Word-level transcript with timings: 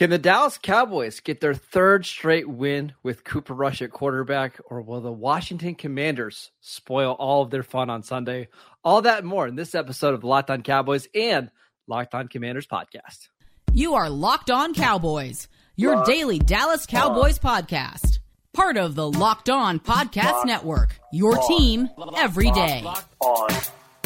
Can 0.00 0.08
the 0.08 0.16
Dallas 0.16 0.56
Cowboys 0.56 1.20
get 1.20 1.42
their 1.42 1.52
third 1.52 2.06
straight 2.06 2.48
win 2.48 2.94
with 3.02 3.22
Cooper 3.22 3.52
Rush 3.52 3.82
at 3.82 3.90
quarterback, 3.90 4.58
or 4.70 4.80
will 4.80 5.02
the 5.02 5.12
Washington 5.12 5.74
Commanders 5.74 6.52
spoil 6.62 7.12
all 7.18 7.42
of 7.42 7.50
their 7.50 7.62
fun 7.62 7.90
on 7.90 8.02
Sunday? 8.02 8.48
All 8.82 9.02
that 9.02 9.18
and 9.18 9.28
more 9.28 9.46
in 9.46 9.56
this 9.56 9.74
episode 9.74 10.14
of 10.14 10.22
the 10.22 10.26
Locked 10.26 10.48
On 10.48 10.62
Cowboys 10.62 11.06
and 11.14 11.50
Locked 11.86 12.14
On 12.14 12.28
Commanders 12.28 12.66
podcast. 12.66 13.28
You 13.74 13.92
are 13.92 14.08
Locked 14.08 14.50
On 14.50 14.72
Cowboys, 14.72 15.48
your 15.76 15.96
Locked 15.96 16.06
daily 16.08 16.38
Dallas 16.38 16.86
Cowboys 16.86 17.38
on. 17.44 17.64
podcast. 17.64 18.20
Part 18.54 18.78
of 18.78 18.94
the 18.94 19.06
Locked 19.06 19.50
On 19.50 19.78
Podcast 19.78 20.32
Locked 20.32 20.46
Network, 20.46 20.98
your 21.12 21.38
on. 21.38 21.46
team 21.46 21.90
every 22.16 22.50
day. 22.52 22.80
Locked 22.82 23.14
on. 23.20 23.50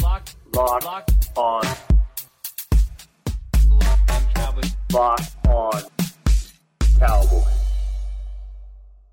Locked, 0.03 0.35
Locked, 0.53 0.83
Locked 0.83 1.29
on. 1.37 1.63
Locked 3.69 4.11
on 4.11 4.33
Cowboys. 4.33 4.75
Locked 4.91 5.34
on 5.47 5.81
Cowboys. 6.99 7.43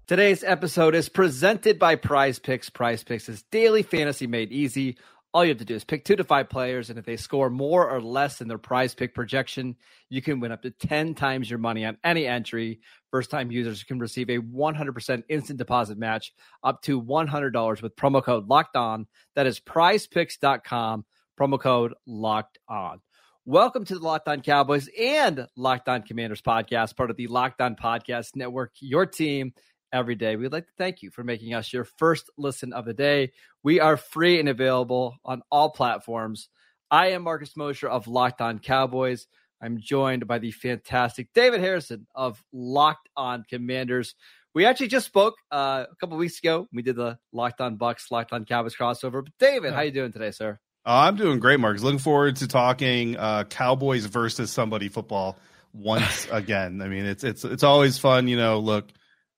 Today's 0.07 0.45
episode 0.45 0.95
is 0.95 1.09
presented 1.09 1.79
by 1.79 1.97
Prize 1.97 2.39
Picks. 2.39 2.69
Prize 2.69 3.03
Picks 3.03 3.29
is 3.29 3.43
daily 3.51 3.83
fantasy 3.83 4.27
made 4.27 4.53
easy. 4.53 4.99
All 5.35 5.45
you 5.45 5.49
have 5.49 5.59
to 5.59 5.65
do 5.65 5.75
is 5.75 5.85
pick 5.85 6.05
two 6.05 6.17
to 6.17 6.25
five 6.25 6.51
players, 6.51 6.91
and 6.91 6.99
if 6.99 7.07
they 7.07 7.17
score 7.17 7.49
more 7.49 7.89
or 7.89 8.03
less 8.03 8.37
than 8.37 8.49
their 8.49 8.59
prize 8.59 8.95
pick 8.95 9.15
projection, 9.15 9.77
you 10.11 10.21
can 10.21 10.41
win 10.41 10.53
up 10.53 10.61
to 10.63 10.71
10 10.71 11.15
times 11.15 11.49
your 11.49 11.59
money 11.59 11.87
on 11.87 11.97
any 12.05 12.27
entry. 12.27 12.81
First 13.11 13.31
time 13.31 13.51
users 13.51 13.83
can 13.83 13.99
receive 13.99 14.29
a 14.29 14.39
100% 14.39 15.23
instant 15.31 15.59
deposit 15.59 15.97
match 15.97 16.33
up 16.63 16.83
to 16.83 17.01
$100 17.01 17.81
with 17.81 17.97
promo 17.97 18.23
code 18.23 18.47
locked 18.47 18.77
on. 18.77 19.07
That 19.35 19.47
is 19.47 19.59
prizepicks.com, 19.59 21.07
promo 21.41 21.59
code 21.59 21.95
locked 22.07 22.59
on. 22.69 23.01
Welcome 23.45 23.85
to 23.87 23.99
the 23.99 24.05
Locked 24.05 24.29
On 24.29 24.41
Cowboys 24.41 24.89
and 24.97 25.49
Locked 25.57 25.89
On 25.89 26.03
Commanders 26.03 26.41
podcast, 26.41 26.97
part 26.97 27.11
of 27.11 27.17
the 27.17 27.27
Locked 27.27 27.61
On 27.61 27.75
Podcast 27.75 28.37
Network, 28.37 28.71
your 28.79 29.05
team 29.05 29.53
every 29.93 30.15
day. 30.15 30.37
We'd 30.37 30.53
like 30.53 30.67
to 30.67 30.73
thank 30.79 31.03
you 31.03 31.11
for 31.11 31.25
making 31.25 31.53
us 31.53 31.73
your 31.73 31.83
first 31.83 32.31
listen 32.39 32.73
of 32.73 32.85
the 32.85 32.95
day. 32.95 33.33
We 33.65 33.81
are 33.81 33.97
free 33.97 34.39
and 34.39 34.49
available 34.49 35.17
on 35.25 35.43
all 35.51 35.71
platforms. 35.71 36.51
I 36.89 37.09
am 37.09 37.25
Marcus 37.25 37.57
Mosher 37.57 37.89
of 37.89 38.07
Locked 38.07 38.41
On 38.41 38.61
Cowboys. 38.61 39.27
I'm 39.61 39.81
joined 39.81 40.29
by 40.29 40.39
the 40.39 40.53
fantastic 40.53 41.27
David 41.35 41.59
Harrison 41.59 42.07
of 42.15 42.45
Locked 42.53 43.09
On 43.17 43.43
Commanders. 43.51 44.15
We 44.55 44.67
actually 44.67 44.87
just 44.87 45.07
spoke 45.07 45.35
uh, 45.51 45.87
a 45.91 45.97
couple 45.97 46.17
weeks 46.17 46.39
ago. 46.39 46.69
We 46.73 46.83
did 46.83 46.95
the 46.95 47.19
Locked 47.33 47.61
On 47.61 47.75
Bucks, 47.75 48.13
Locked 48.13 48.33
On 48.33 48.45
Cowboys 48.45 48.77
crossover. 48.77 49.25
But 49.25 49.33
David, 49.41 49.71
yeah. 49.71 49.75
how 49.75 49.83
you 49.83 49.91
doing 49.91 50.13
today, 50.13 50.31
sir? 50.31 50.61
Uh, 50.85 51.07
I'm 51.07 51.17
doing 51.17 51.39
great, 51.39 51.61
Marcus. 51.61 51.83
Looking 51.83 52.01
forward 52.01 52.37
to 52.37 52.49
talking 52.49 53.17
uh, 53.17 53.45
Cowboys 53.45 54.05
versus 54.07 54.51
somebody 54.51 54.89
football 54.89 55.39
once 55.73 56.27
again. 56.33 56.83
I 56.83 56.89
mean, 56.89 57.05
it's 57.05 57.23
it's 57.23 57.45
it's 57.45 57.63
always 57.63 57.99
fun. 57.99 58.27
You 58.27 58.37
know, 58.37 58.59
look, 58.59 58.91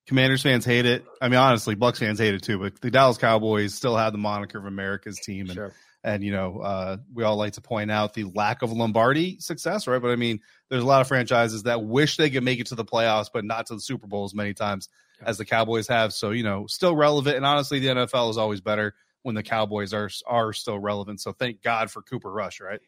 Commanders 0.06 0.42
fans 0.42 0.64
hate 0.64 0.86
it. 0.86 1.04
I 1.20 1.28
mean, 1.28 1.38
honestly, 1.38 1.74
Bucks 1.74 1.98
fans 1.98 2.18
hate 2.18 2.34
it 2.34 2.42
too. 2.42 2.58
But 2.58 2.80
the 2.80 2.90
Dallas 2.90 3.18
Cowboys 3.18 3.74
still 3.74 3.96
have 3.96 4.12
the 4.12 4.18
moniker 4.18 4.58
of 4.58 4.64
America's 4.64 5.20
team, 5.20 5.46
and 5.46 5.54
sure. 5.54 5.72
and 6.02 6.24
you 6.24 6.32
know, 6.32 6.60
uh, 6.60 6.96
we 7.12 7.24
all 7.24 7.36
like 7.36 7.54
to 7.54 7.60
point 7.60 7.90
out 7.90 8.14
the 8.14 8.24
lack 8.24 8.62
of 8.62 8.72
Lombardi 8.72 9.38
success, 9.38 9.86
right? 9.86 10.00
But 10.00 10.12
I 10.12 10.16
mean, 10.16 10.40
there's 10.70 10.82
a 10.82 10.86
lot 10.86 11.02
of 11.02 11.08
franchises 11.08 11.64
that 11.64 11.84
wish 11.84 12.16
they 12.16 12.30
could 12.30 12.42
make 12.42 12.58
it 12.58 12.68
to 12.68 12.74
the 12.74 12.86
playoffs, 12.86 13.28
but 13.30 13.44
not 13.44 13.66
to 13.66 13.74
the 13.74 13.80
Super 13.82 14.06
Bowl 14.06 14.24
as 14.24 14.34
many 14.34 14.54
times 14.54 14.88
as 15.22 15.36
the 15.36 15.44
Cowboys 15.44 15.88
have. 15.88 16.14
So 16.14 16.30
you 16.30 16.42
know, 16.42 16.66
still 16.68 16.96
relevant. 16.96 17.36
And 17.36 17.44
honestly, 17.44 17.80
the 17.80 17.88
NFL 17.88 18.30
is 18.30 18.38
always 18.38 18.62
better 18.62 18.94
when 19.24 19.34
the 19.34 19.42
Cowboys 19.42 19.92
are 19.92 20.08
are 20.26 20.52
still 20.52 20.78
relevant. 20.78 21.20
So 21.20 21.32
thank 21.32 21.62
God 21.62 21.90
for 21.90 22.02
Cooper 22.02 22.30
Rush, 22.30 22.60
right? 22.60 22.80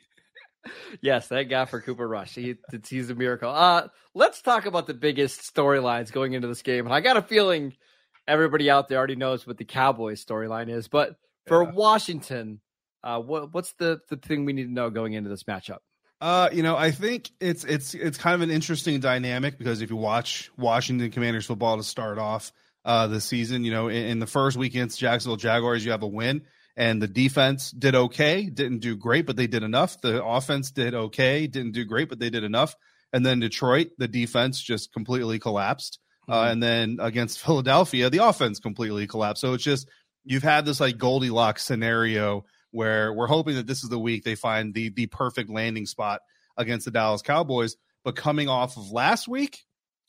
yes, 1.00 1.26
thank 1.28 1.48
God 1.50 1.66
for 1.66 1.80
Cooper 1.80 2.06
Rush. 2.06 2.34
He, 2.34 2.56
he's 2.88 3.10
a 3.10 3.14
miracle. 3.14 3.50
Uh, 3.50 3.88
let's 4.14 4.42
talk 4.42 4.66
about 4.66 4.86
the 4.86 4.94
biggest 4.94 5.40
storylines 5.40 6.12
going 6.12 6.34
into 6.34 6.46
this 6.46 6.62
game. 6.62 6.86
And 6.86 6.94
I 6.94 7.00
got 7.00 7.16
a 7.16 7.22
feeling 7.22 7.74
everybody 8.28 8.70
out 8.70 8.88
there 8.88 8.98
already 8.98 9.16
knows 9.16 9.46
what 9.46 9.58
the 9.58 9.64
Cowboys 9.64 10.24
storyline 10.24 10.68
is. 10.68 10.88
But 10.88 11.16
for 11.46 11.64
yeah. 11.64 11.70
Washington, 11.72 12.60
uh, 13.02 13.20
what, 13.20 13.54
what's 13.54 13.72
the, 13.75 14.00
the 14.08 14.16
thing 14.16 14.44
we 14.44 14.52
need 14.52 14.64
to 14.64 14.72
know 14.72 14.91
going 14.91 15.14
into 15.14 15.30
this 15.30 15.44
matchup? 15.44 15.78
Uh, 16.20 16.48
you 16.52 16.62
know, 16.62 16.76
I 16.76 16.92
think 16.92 17.30
it's 17.41 17.62
it's 17.64 17.92
it's 17.92 18.16
kind 18.16 18.34
of 18.34 18.41
an 18.41 18.50
interesting 18.50 19.00
dynamic 19.00 19.58
because 19.58 19.82
if 19.82 19.91
you 19.91 19.96
watch 19.96 20.50
Washington 20.56 21.10
Commanders 21.10 21.44
football 21.44 21.76
to 21.76 21.82
start 21.82 22.19
off, 22.19 22.52
uh, 22.86 23.08
this 23.08 23.24
season. 23.26 23.64
You 23.64 23.72
know, 23.72 23.88
in, 23.88 24.06
in, 24.06 24.19
the 24.20 24.26
first 24.26 24.56
week 24.56 24.72
against 24.72 24.98
Jacksonville 24.98 25.36
Jaguars, 25.36 25.84
you 25.84 25.91
have 25.91 26.04
a 26.04 26.06
win, 26.06 26.42
and 26.76 27.02
the 27.02 27.08
defense 27.08 27.70
did 27.72 27.94
okay, 27.94 28.48
didn't 28.48 28.78
do 28.78 28.97
great, 28.97 29.26
but 29.26 29.36
they 29.36 29.48
did 29.48 29.62
enough. 29.62 30.00
The 30.00 30.24
offense 30.24 30.70
did 30.70 30.94
okay, 30.94 31.46
didn't 31.48 31.72
do 31.72 31.84
great, 31.84 32.08
but 32.08 32.19
they 32.19 32.30
did 32.30 32.44
enough. 32.44 32.75
And 33.12 33.26
then 33.26 33.41
Detroit, 33.41 33.88
the 33.98 34.08
defense 34.08 34.62
just 34.62 34.92
completely 34.92 35.38
collapsed. 35.38 35.98
Uh, 36.28 36.32
mm-hmm. 36.32 36.41
Uh, 36.41 36.52
and 36.52 36.62
then 36.62 36.98
against 37.00 37.41
Philadelphia, 37.44 38.08
the 38.08 38.25
offense 38.25 38.60
completely 38.60 39.06
collapsed. 39.06 39.41
So 39.41 39.52
it's 39.54 39.64
just 39.64 39.88
you've 40.25 40.42
had 40.42 40.64
this 40.64 40.80
like 40.80 40.96
Goldilocks 40.96 41.64
scenario 41.64 42.44
where 42.70 43.12
we're 43.12 43.26
hoping 43.26 43.56
that 43.56 43.66
this 43.66 43.82
is 43.82 43.91
the 43.91 43.98
week 43.98 44.25
they 44.25 44.34
find 44.34 44.75
the 44.75 44.91
the 44.91 45.06
perfect 45.06 45.50
landing 45.50 45.86
spot 45.86 46.20
against 46.56 46.84
the 46.84 46.91
Dallas 46.92 47.22
Cowboys. 47.22 47.76
But 48.04 48.14
coming 48.14 48.48
off 48.48 48.76
of 48.76 48.92
last 48.92 49.26
week, 49.26 49.66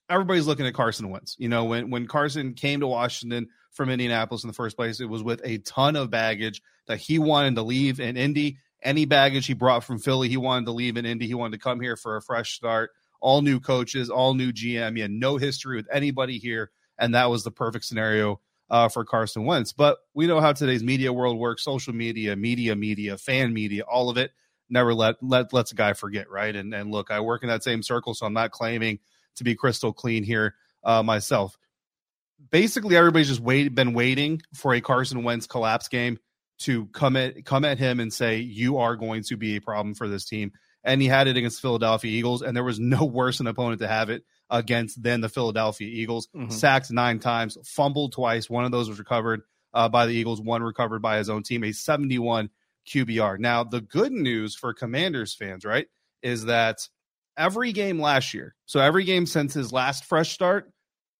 everybody's 0.09 0.47
looking 0.47 0.65
at 0.65 0.73
Carson 0.73 1.09
Wentz. 1.09 1.35
You 1.39 1.49
know, 1.49 1.65
when 1.65 1.89
when 1.89 2.07
Carson 2.07 2.53
came 2.53 2.79
to 2.79 2.87
Washington 2.87 3.47
from 3.71 3.89
Indianapolis 3.89 4.43
in 4.43 4.47
the 4.47 4.53
first 4.53 4.75
place, 4.75 4.99
it 4.99 5.09
was 5.09 5.23
with 5.23 5.41
a 5.43 5.59
ton 5.59 5.95
of 5.95 6.09
baggage 6.09 6.61
that 6.87 6.97
he 6.97 7.19
wanted 7.19 7.55
to 7.55 7.63
leave 7.63 7.99
in 7.99 8.17
Indy. 8.17 8.57
Any 8.81 9.05
baggage 9.05 9.47
he 9.47 9.53
brought 9.53 9.83
from 9.83 9.99
Philly, 9.99 10.29
he 10.29 10.37
wanted 10.37 10.65
to 10.65 10.71
leave 10.71 10.97
in 10.97 11.05
Indy. 11.05 11.27
He 11.27 11.33
wanted 11.33 11.57
to 11.57 11.63
come 11.63 11.81
here 11.81 11.95
for 11.95 12.15
a 12.15 12.21
fresh 12.21 12.53
start. 12.53 12.91
All 13.19 13.41
new 13.41 13.59
coaches, 13.59 14.09
all 14.09 14.35
new 14.35 14.51
GM. 14.51 14.95
He 14.95 15.01
had 15.01 15.11
no 15.11 15.37
history 15.37 15.77
with 15.77 15.87
anybody 15.91 16.37
here, 16.37 16.69
and 16.97 17.15
that 17.15 17.29
was 17.29 17.43
the 17.43 17.51
perfect 17.51 17.85
scenario 17.85 18.39
uh, 18.69 18.89
for 18.89 19.03
Carson 19.03 19.45
Wentz. 19.45 19.73
But 19.73 19.97
we 20.13 20.27
know 20.27 20.39
how 20.39 20.53
today's 20.53 20.83
media 20.83 21.11
world 21.11 21.37
works: 21.37 21.63
social 21.63 21.93
media, 21.93 22.35
media, 22.35 22.75
media, 22.75 23.17
fan 23.17 23.53
media, 23.53 23.83
all 23.83 24.09
of 24.09 24.17
it. 24.17 24.31
Never 24.69 24.93
let 24.93 25.15
let 25.21 25.53
lets 25.53 25.71
a 25.71 25.75
guy 25.75 25.93
forget, 25.93 26.29
right? 26.29 26.55
And 26.55 26.73
and 26.73 26.91
look, 26.91 27.09
I 27.09 27.21
work 27.21 27.41
in 27.41 27.49
that 27.49 27.63
same 27.63 27.81
circle, 27.81 28.13
so 28.13 28.25
I'm 28.25 28.33
not 28.33 28.51
claiming 28.51 28.99
to 29.37 29.43
be 29.43 29.55
crystal 29.55 29.93
clean 29.93 30.23
here 30.23 30.55
uh, 30.83 31.03
myself. 31.03 31.57
Basically, 32.51 32.95
everybody's 32.95 33.27
just 33.27 33.39
wait, 33.39 33.73
been 33.73 33.93
waiting 33.93 34.41
for 34.53 34.73
a 34.73 34.81
Carson 34.81 35.23
Wentz 35.23 35.47
collapse 35.47 35.87
game 35.87 36.19
to 36.59 36.87
come 36.87 37.15
at 37.15 37.45
come 37.45 37.65
at 37.65 37.77
him 37.77 37.99
and 37.99 38.11
say 38.11 38.39
you 38.39 38.77
are 38.77 38.95
going 38.95 39.23
to 39.23 39.37
be 39.37 39.55
a 39.55 39.61
problem 39.61 39.95
for 39.95 40.07
this 40.07 40.25
team. 40.25 40.51
And 40.83 41.01
he 41.01 41.07
had 41.07 41.27
it 41.27 41.35
against 41.35 41.61
Philadelphia 41.61 42.11
Eagles, 42.11 42.41
and 42.41 42.55
there 42.55 42.63
was 42.63 42.79
no 42.79 43.03
worse 43.05 43.39
an 43.39 43.47
opponent 43.47 43.81
to 43.81 43.87
have 43.87 44.09
it 44.09 44.23
against 44.49 45.01
than 45.01 45.21
the 45.21 45.29
Philadelphia 45.29 45.87
Eagles. 45.87 46.27
Mm-hmm. 46.27 46.51
Sacked 46.51 46.91
nine 46.91 47.19
times, 47.19 47.57
fumbled 47.65 48.13
twice. 48.13 48.49
One 48.49 48.65
of 48.65 48.71
those 48.71 48.87
was 48.87 48.99
recovered 48.99 49.41
uh, 49.73 49.89
by 49.89 50.05
the 50.05 50.13
Eagles. 50.13 50.41
One 50.41 50.63
recovered 50.63 51.01
by 51.01 51.17
his 51.17 51.29
own 51.29 51.43
team. 51.43 51.63
A 51.63 51.71
seventy-one 51.71 52.49
QBR. 52.87 53.39
Now, 53.39 53.63
the 53.63 53.81
good 53.81 54.11
news 54.11 54.55
for 54.55 54.73
Commanders 54.73 55.33
fans, 55.33 55.65
right, 55.65 55.87
is 56.21 56.45
that 56.45 56.87
every 57.37 57.71
game 57.71 58.01
last 58.01 58.33
year, 58.33 58.55
so 58.65 58.79
every 58.79 59.03
game 59.03 59.25
since 59.25 59.53
his 59.53 59.71
last 59.71 60.05
fresh 60.05 60.31
start, 60.31 60.71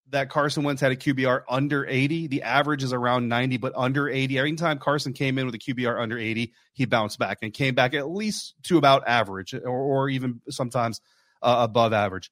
that 0.09 0.29
Carson 0.29 0.63
Wentz 0.63 0.81
had 0.81 0.91
a 0.91 0.95
QBR 0.95 1.44
under 1.50 1.85
80. 1.85 2.28
The 2.28 2.44
average 2.44 2.83
is 2.83 2.94
around 2.94 3.28
90, 3.28 3.57
but 3.57 3.73
under 3.75 4.07
80. 4.07 4.38
Every 4.38 4.55
time 4.55 4.79
Carson 4.79 5.13
came 5.13 5.38
in 5.38 5.45
with 5.45 5.55
a 5.55 5.59
QBR 5.59 6.00
under 6.00 6.17
80, 6.17 6.53
he 6.73 6.85
bounced 6.85 7.19
back 7.19 7.39
and 7.41 7.53
came 7.53 7.75
back 7.75 7.94
at 7.94 8.09
least 8.09 8.55
to 8.63 8.78
about 8.78 9.03
average 9.07 9.53
or, 9.53 9.67
or 9.67 10.09
even 10.09 10.41
sometimes 10.50 11.01
uh, 11.41 11.57
above 11.59 11.94
average. 11.94 12.31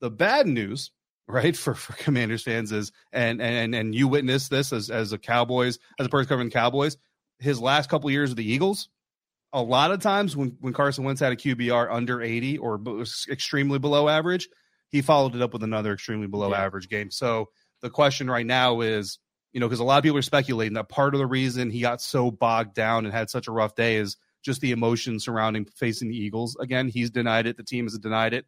The 0.00 0.10
bad 0.10 0.46
news, 0.46 0.90
right, 1.26 1.56
for, 1.56 1.74
for 1.74 1.94
Commanders 1.94 2.42
fans 2.42 2.72
is, 2.72 2.92
and, 3.12 3.40
and, 3.40 3.74
and 3.74 3.94
you 3.94 4.08
witnessed 4.08 4.50
this 4.50 4.72
as, 4.72 4.90
as 4.90 5.12
a 5.12 5.18
Cowboys, 5.18 5.78
as 5.98 6.06
a 6.06 6.10
person 6.10 6.28
covering 6.28 6.48
the 6.48 6.54
Cowboys, 6.54 6.96
his 7.38 7.60
last 7.60 7.88
couple 7.88 8.10
years 8.10 8.30
with 8.30 8.38
the 8.38 8.50
Eagles, 8.50 8.88
a 9.54 9.62
lot 9.62 9.92
of 9.92 10.00
times 10.00 10.36
when, 10.36 10.56
when 10.60 10.72
Carson 10.72 11.04
Wentz 11.04 11.20
had 11.20 11.32
a 11.32 11.36
QBR 11.36 11.88
under 11.90 12.20
80 12.20 12.58
or 12.58 12.80
extremely 13.30 13.78
below 13.78 14.08
average, 14.08 14.48
he 14.88 15.00
followed 15.00 15.36
it 15.36 15.42
up 15.42 15.52
with 15.52 15.62
another 15.62 15.92
extremely 15.92 16.26
below 16.26 16.50
yeah. 16.50 16.62
average 16.62 16.88
game. 16.88 17.10
So 17.10 17.50
the 17.80 17.88
question 17.88 18.28
right 18.28 18.44
now 18.44 18.80
is, 18.80 19.18
you 19.52 19.60
know, 19.60 19.68
because 19.68 19.78
a 19.78 19.84
lot 19.84 19.98
of 19.98 20.02
people 20.02 20.18
are 20.18 20.22
speculating 20.22 20.74
that 20.74 20.88
part 20.88 21.14
of 21.14 21.20
the 21.20 21.26
reason 21.26 21.70
he 21.70 21.80
got 21.80 22.02
so 22.02 22.32
bogged 22.32 22.74
down 22.74 23.04
and 23.04 23.14
had 23.14 23.30
such 23.30 23.46
a 23.46 23.52
rough 23.52 23.76
day 23.76 23.96
is 23.96 24.16
just 24.42 24.60
the 24.60 24.72
emotion 24.72 25.20
surrounding 25.20 25.66
facing 25.76 26.08
the 26.08 26.16
Eagles. 26.16 26.56
Again, 26.60 26.88
he's 26.88 27.10
denied 27.10 27.46
it. 27.46 27.56
The 27.56 27.62
team 27.62 27.84
has 27.84 27.96
denied 27.96 28.34
it. 28.34 28.46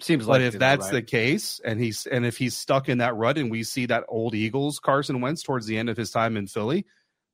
Seems 0.00 0.26
like, 0.26 0.40
but 0.40 0.42
if 0.42 0.58
that's 0.58 0.86
right. 0.86 0.92
the 0.92 1.02
case, 1.02 1.60
and 1.64 1.80
he's 1.80 2.06
and 2.06 2.26
if 2.26 2.36
he's 2.36 2.56
stuck 2.56 2.88
in 2.90 2.98
that 2.98 3.14
rut, 3.16 3.38
and 3.38 3.50
we 3.50 3.62
see 3.62 3.86
that 3.86 4.04
old 4.08 4.34
Eagles 4.34 4.78
Carson 4.78 5.22
Wentz 5.22 5.42
towards 5.42 5.66
the 5.66 5.78
end 5.78 5.88
of 5.88 5.96
his 5.96 6.10
time 6.10 6.36
in 6.36 6.46
Philly, 6.46 6.84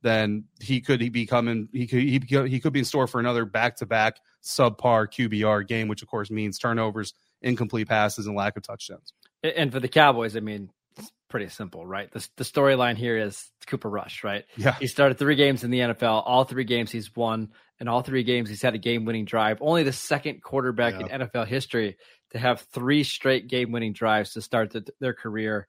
then 0.03 0.45
he 0.61 0.81
could 0.81 1.13
be 1.13 1.27
coming. 1.27 1.69
He 1.73 1.87
could 1.87 2.01
he, 2.01 2.21
he 2.49 2.61
could 2.61 2.73
be 2.73 2.81
in 2.81 2.85
store 2.85 3.07
for 3.07 3.21
another 3.21 3.45
back 3.45 3.77
to 3.77 3.87
back 3.87 4.19
subpar 4.43 5.07
QBR 5.07 5.67
game, 5.67 5.89
which 5.89 6.03
of 6.03 6.09
course 6.09 6.31
means 6.31 6.59
turnovers, 6.59 7.15
incomplete 7.41 7.89
passes, 7.89 8.27
and 8.27 8.37
lack 8.37 8.57
of 8.57 8.63
touchdowns. 8.63 9.13
And 9.43 9.73
for 9.73 9.81
the 9.81 9.89
Cowboys, 9.89 10.37
I 10.37 10.41
mean, 10.41 10.71
it's 10.97 11.11
pretty 11.29 11.49
simple, 11.49 11.87
right? 11.87 12.11
The, 12.11 12.27
the 12.37 12.45
storyline 12.45 12.97
here 12.97 13.17
is 13.17 13.51
Cooper 13.67 13.89
Rush, 13.89 14.25
right? 14.25 14.45
Yeah. 14.57 14.77
He 14.79 14.87
started 14.87 15.19
three 15.19 15.37
games 15.37 15.65
in 15.65 15.71
the 15.71 15.81
NFL. 15.81 16.23
All 16.27 16.45
three 16.45 16.65
games 16.65 16.91
he's 16.91 17.15
won. 17.15 17.51
and 17.81 17.89
all 17.89 18.03
three 18.03 18.23
games, 18.23 18.49
he's 18.49 18.63
had 18.63 18.75
a 18.75 18.79
game 18.79 19.05
winning 19.05 19.25
drive. 19.25 19.59
Only 19.61 19.83
the 19.83 19.93
second 19.93 20.43
quarterback 20.43 20.95
yeah. 20.95 21.17
in 21.17 21.23
NFL 21.23 21.47
history 21.47 21.97
to 22.31 22.39
have 22.39 22.61
three 22.73 23.05
straight 23.05 23.49
game 23.49 23.73
winning 23.73 23.93
drives 23.93 24.35
to 24.35 24.43
start 24.43 24.71
the, 24.71 24.87
their 25.01 25.15
career. 25.15 25.67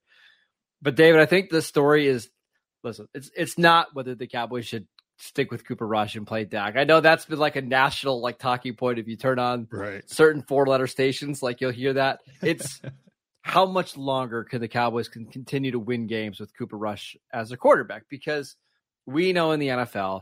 But 0.82 0.96
David, 0.96 1.22
I 1.22 1.26
think 1.26 1.50
the 1.50 1.62
story 1.62 2.08
is 2.08 2.30
listen, 2.84 3.08
it's 3.14 3.32
it's 3.36 3.58
not 3.58 3.94
whether 3.94 4.16
the 4.16 4.28
Cowboys 4.28 4.66
should 4.66 4.88
stick 5.18 5.52
with 5.52 5.66
Cooper 5.66 5.88
Rush 5.88 6.16
and 6.16 6.28
play 6.28 6.46
Dak. 6.46 6.76
I 6.76 6.84
know 6.84 7.00
that's 7.00 7.26
been 7.26 7.40
like 7.40 7.56
a 7.56 7.62
national 7.62 8.22
like 8.22 8.40
talking 8.40 8.76
point. 8.76 9.00
If 9.00 9.08
you 9.08 9.16
turn 9.16 9.40
on 9.40 9.68
right. 9.72 10.08
certain 10.10 10.42
four 10.42 10.66
letter 10.66 10.88
stations, 10.88 11.42
like 11.42 11.62
you'll 11.62 11.72
hear 11.72 11.94
that. 11.94 12.20
It's 12.42 12.82
how 13.42 13.66
much 13.66 13.98
longer 13.98 14.44
can 14.44 14.62
the 14.62 14.68
Cowboys 14.68 15.08
can 15.08 15.26
continue 15.26 15.72
to 15.72 15.80
win 15.80 16.08
games 16.08 16.40
with 16.40 16.56
Cooper 16.58 16.78
Rush 16.78 17.16
as 17.32 17.52
a 17.52 17.58
quarterback? 17.58 18.04
Because 18.10 18.56
we 19.06 19.34
know 19.34 19.52
in 19.52 19.60
the 19.60 19.68
NFL, 19.68 20.22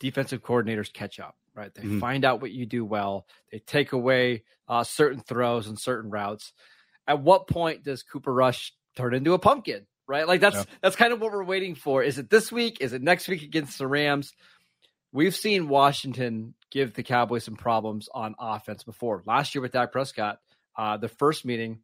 defensive 0.00 0.42
coordinators 0.42 0.92
catch 0.92 1.20
up, 1.20 1.36
right? 1.54 1.74
They 1.74 1.82
mm-hmm. 1.82 2.00
find 2.00 2.24
out 2.24 2.40
what 2.40 2.52
you 2.52 2.66
do 2.66 2.84
well. 2.84 3.26
They 3.50 3.58
take 3.58 3.92
away 3.92 4.44
uh, 4.68 4.84
certain 4.84 5.20
throws 5.20 5.66
and 5.66 5.78
certain 5.78 6.10
routes. 6.10 6.52
At 7.06 7.20
what 7.20 7.48
point 7.48 7.84
does 7.84 8.02
Cooper 8.02 8.32
Rush 8.32 8.72
turn 8.96 9.14
into 9.14 9.34
a 9.34 9.38
pumpkin? 9.38 9.86
Right, 10.06 10.28
like 10.28 10.40
that's 10.40 10.56
yeah. 10.56 10.64
that's 10.82 10.96
kind 10.96 11.14
of 11.14 11.20
what 11.20 11.32
we're 11.32 11.44
waiting 11.44 11.74
for. 11.74 12.02
Is 12.02 12.18
it 12.18 12.28
this 12.28 12.52
week? 12.52 12.78
Is 12.80 12.92
it 12.92 13.02
next 13.02 13.26
week 13.26 13.42
against 13.42 13.78
the 13.78 13.86
Rams? 13.86 14.34
We've 15.12 15.34
seen 15.34 15.68
Washington 15.68 16.54
give 16.70 16.92
the 16.92 17.02
Cowboys 17.02 17.44
some 17.44 17.56
problems 17.56 18.08
on 18.12 18.34
offense 18.38 18.82
before. 18.82 19.22
Last 19.24 19.54
year 19.54 19.62
with 19.62 19.72
Dak 19.72 19.92
Prescott, 19.92 20.40
uh, 20.76 20.96
the 20.96 21.08
first 21.08 21.44
meeting, 21.46 21.78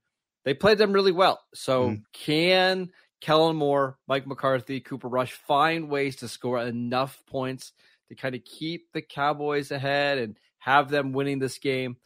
they 0.45 0.53
played 0.53 0.79
them 0.79 0.93
really 0.93 1.13
well. 1.13 1.41
So 1.55 1.91
mm. 1.91 2.03
can 2.13 2.91
Kellen 3.21 3.57
Moore, 3.57 3.99
Mike 4.09 4.27
McCarthy, 4.27 4.81
Cooper 4.81 5.09
Rush 5.09 5.33
find 5.33 5.89
ways 5.89 6.17
to 6.17 6.29
score 6.29 6.61
enough 6.61 7.23
points 7.27 7.73
to 8.09 8.17
kind 8.17 8.35
of 8.35 8.45
keep 8.45 8.93
the 8.93 9.03
Cowboys 9.03 9.71
ahead 9.71 10.19
and 10.19 10.37
have 10.59 10.91
them 10.91 11.13
winning 11.13 11.39
this 11.39 11.59
game? 11.59 11.97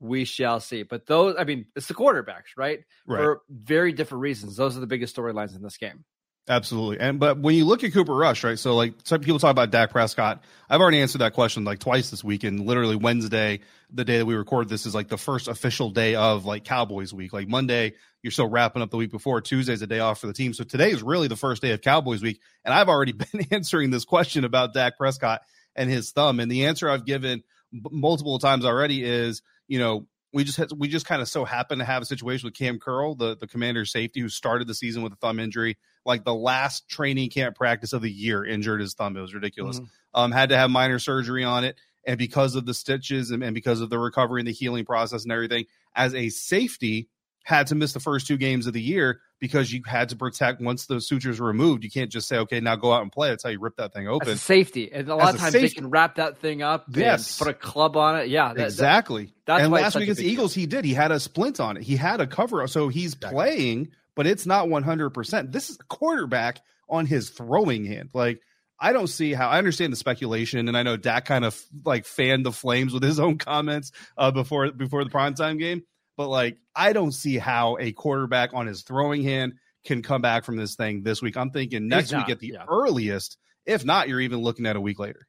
We 0.00 0.24
shall 0.24 0.60
see. 0.60 0.82
But 0.82 1.06
those, 1.06 1.36
I 1.38 1.44
mean, 1.44 1.66
it's 1.76 1.86
the 1.86 1.94
quarterbacks, 1.94 2.56
right? 2.56 2.80
right. 3.06 3.18
For 3.18 3.42
very 3.48 3.92
different 3.92 4.22
reasons. 4.22 4.56
Those 4.56 4.76
are 4.76 4.80
the 4.80 4.86
biggest 4.86 5.14
storylines 5.14 5.54
in 5.54 5.62
this 5.62 5.76
game. 5.76 6.04
Absolutely. 6.48 6.98
And 6.98 7.20
but 7.20 7.38
when 7.38 7.54
you 7.54 7.64
look 7.64 7.84
at 7.84 7.92
Cooper 7.92 8.14
Rush, 8.14 8.42
right? 8.42 8.58
So 8.58 8.74
like 8.74 8.94
some 9.04 9.20
people 9.20 9.38
talk 9.38 9.52
about 9.52 9.70
Dak 9.70 9.90
Prescott. 9.90 10.42
I've 10.68 10.80
already 10.80 11.00
answered 11.00 11.18
that 11.18 11.32
question 11.32 11.64
like 11.64 11.78
twice 11.78 12.10
this 12.10 12.24
week. 12.24 12.42
And 12.42 12.66
literally 12.66 12.96
Wednesday, 12.96 13.60
the 13.92 14.04
day 14.04 14.18
that 14.18 14.26
we 14.26 14.34
record 14.34 14.68
this, 14.68 14.84
is 14.84 14.92
like 14.92 15.06
the 15.06 15.16
first 15.16 15.46
official 15.46 15.90
day 15.90 16.16
of 16.16 16.46
like 16.46 16.64
Cowboys 16.64 17.14
week. 17.14 17.32
Like 17.32 17.46
Monday, 17.46 17.92
you're 18.22 18.32
still 18.32 18.48
wrapping 18.48 18.82
up 18.82 18.90
the 18.90 18.96
week 18.96 19.12
before. 19.12 19.40
Tuesday's 19.40 19.82
a 19.82 19.86
day 19.86 20.00
off 20.00 20.20
for 20.20 20.26
the 20.26 20.32
team. 20.32 20.52
So 20.52 20.64
today 20.64 20.90
is 20.90 21.04
really 21.04 21.28
the 21.28 21.36
first 21.36 21.62
day 21.62 21.70
of 21.70 21.82
Cowboys 21.82 22.20
week. 22.20 22.40
And 22.64 22.74
I've 22.74 22.88
already 22.88 23.12
been 23.32 23.46
answering 23.52 23.90
this 23.90 24.04
question 24.04 24.44
about 24.44 24.74
Dak 24.74 24.96
Prescott 24.96 25.42
and 25.76 25.88
his 25.88 26.10
thumb. 26.10 26.40
And 26.40 26.50
the 26.50 26.66
answer 26.66 26.90
I've 26.90 27.04
given 27.04 27.44
multiple 27.72 28.38
times 28.38 28.64
already 28.64 29.04
is, 29.04 29.42
you 29.68 29.78
know, 29.78 30.06
we 30.32 30.44
just 30.44 30.58
had, 30.58 30.70
we 30.76 30.88
just 30.88 31.06
kind 31.06 31.20
of 31.20 31.28
so 31.28 31.44
happen 31.44 31.78
to 31.78 31.84
have 31.84 32.02
a 32.02 32.06
situation 32.06 32.46
with 32.46 32.54
Kam 32.54 32.78
Curl, 32.78 33.14
the 33.14 33.36
the 33.36 33.46
commander's 33.46 33.90
safety, 33.90 34.20
who 34.20 34.28
started 34.28 34.68
the 34.68 34.74
season 34.74 35.02
with 35.02 35.12
a 35.12 35.16
thumb 35.16 35.40
injury. 35.40 35.76
Like 36.06 36.24
the 36.24 36.34
last 36.34 36.88
training 36.88 37.30
camp 37.30 37.56
practice 37.56 37.92
of 37.92 38.02
the 38.02 38.10
year, 38.10 38.44
injured 38.44 38.80
his 38.80 38.94
thumb. 38.94 39.16
It 39.16 39.20
was 39.20 39.34
ridiculous. 39.34 39.80
Mm-hmm. 39.80 40.20
Um, 40.20 40.32
had 40.32 40.48
to 40.50 40.56
have 40.56 40.70
minor 40.70 40.98
surgery 40.98 41.44
on 41.44 41.64
it, 41.64 41.76
and 42.06 42.16
because 42.16 42.54
of 42.54 42.64
the 42.64 42.74
stitches 42.74 43.30
and, 43.30 43.42
and 43.42 43.54
because 43.54 43.80
of 43.80 43.90
the 43.90 43.98
recovery 43.98 44.40
and 44.40 44.48
the 44.48 44.52
healing 44.52 44.84
process 44.84 45.24
and 45.24 45.32
everything, 45.32 45.66
as 45.94 46.14
a 46.14 46.28
safety, 46.28 47.08
had 47.42 47.68
to 47.68 47.74
miss 47.74 47.92
the 47.92 48.00
first 48.00 48.26
two 48.26 48.36
games 48.36 48.66
of 48.66 48.72
the 48.72 48.80
year 48.80 49.20
because 49.38 49.72
you 49.72 49.82
had 49.86 50.10
to 50.10 50.16
protect 50.16 50.60
once 50.60 50.86
the 50.86 51.00
sutures 51.00 51.40
were 51.40 51.46
removed. 51.46 51.82
You 51.82 51.90
can't 51.90 52.10
just 52.10 52.28
say, 52.28 52.38
okay, 52.38 52.60
now 52.60 52.76
go 52.76 52.92
out 52.92 53.02
and 53.02 53.10
play. 53.10 53.30
That's 53.30 53.42
how 53.42 53.50
you 53.50 53.58
rip 53.58 53.76
that 53.76 53.92
thing 53.92 54.06
open. 54.06 54.36
safety. 54.36 54.92
And 54.92 55.08
a 55.08 55.16
lot 55.16 55.30
As 55.30 55.34
of 55.36 55.40
times 55.40 55.52
they 55.54 55.68
can 55.70 55.90
wrap 55.90 56.16
that 56.16 56.38
thing 56.38 56.62
up 56.62 56.84
yes. 56.88 57.38
put 57.38 57.48
a 57.48 57.54
club 57.54 57.96
on 57.96 58.18
it. 58.20 58.28
Yeah. 58.28 58.52
That, 58.52 58.64
exactly. 58.64 59.26
That, 59.26 59.32
that's 59.46 59.62
and 59.64 59.72
last 59.72 59.94
week 59.96 60.04
against 60.04 60.20
the 60.20 60.28
Eagles, 60.28 60.54
deal. 60.54 60.62
he 60.62 60.66
did. 60.66 60.84
He 60.84 60.94
had 60.94 61.10
a 61.10 61.18
splint 61.18 61.58
on 61.58 61.76
it. 61.76 61.82
He 61.82 61.96
had 61.96 62.20
a 62.20 62.26
cover. 62.26 62.66
So 62.66 62.88
he's 62.88 63.14
exactly. 63.14 63.34
playing, 63.34 63.88
but 64.14 64.26
it's 64.26 64.44
not 64.44 64.68
100%. 64.68 65.52
This 65.52 65.70
is 65.70 65.78
a 65.80 65.84
quarterback 65.84 66.60
on 66.88 67.06
his 67.06 67.30
throwing 67.30 67.86
hand. 67.86 68.10
Like, 68.12 68.40
I 68.78 68.92
don't 68.92 69.08
see 69.08 69.32
how 69.34 69.48
I 69.48 69.58
understand 69.58 69.92
the 69.92 69.96
speculation, 69.96 70.66
and 70.66 70.76
I 70.76 70.82
know 70.82 70.96
Dak 70.96 71.26
kind 71.26 71.44
of 71.44 71.60
like 71.84 72.06
fanned 72.06 72.46
the 72.46 72.52
flames 72.52 72.94
with 72.94 73.02
his 73.02 73.20
own 73.20 73.36
comments 73.36 73.92
uh, 74.16 74.30
before 74.30 74.72
before 74.72 75.04
the 75.04 75.10
primetime 75.10 75.58
game 75.58 75.82
but 76.20 76.28
like 76.28 76.58
I 76.76 76.92
don't 76.92 77.12
see 77.12 77.38
how 77.38 77.78
a 77.80 77.92
quarterback 77.92 78.50
on 78.52 78.66
his 78.66 78.82
throwing 78.82 79.22
hand 79.22 79.54
can 79.86 80.02
come 80.02 80.20
back 80.20 80.44
from 80.44 80.58
this 80.58 80.74
thing 80.74 81.02
this 81.02 81.22
week. 81.22 81.34
I'm 81.34 81.50
thinking 81.50 81.88
next 81.88 82.12
week 82.12 82.28
at 82.28 82.40
the 82.40 82.48
yeah. 82.48 82.64
earliest. 82.68 83.38
If 83.64 83.86
not, 83.86 84.06
you're 84.06 84.20
even 84.20 84.40
looking 84.40 84.66
at 84.66 84.76
a 84.76 84.82
week 84.82 84.98
later. 84.98 85.26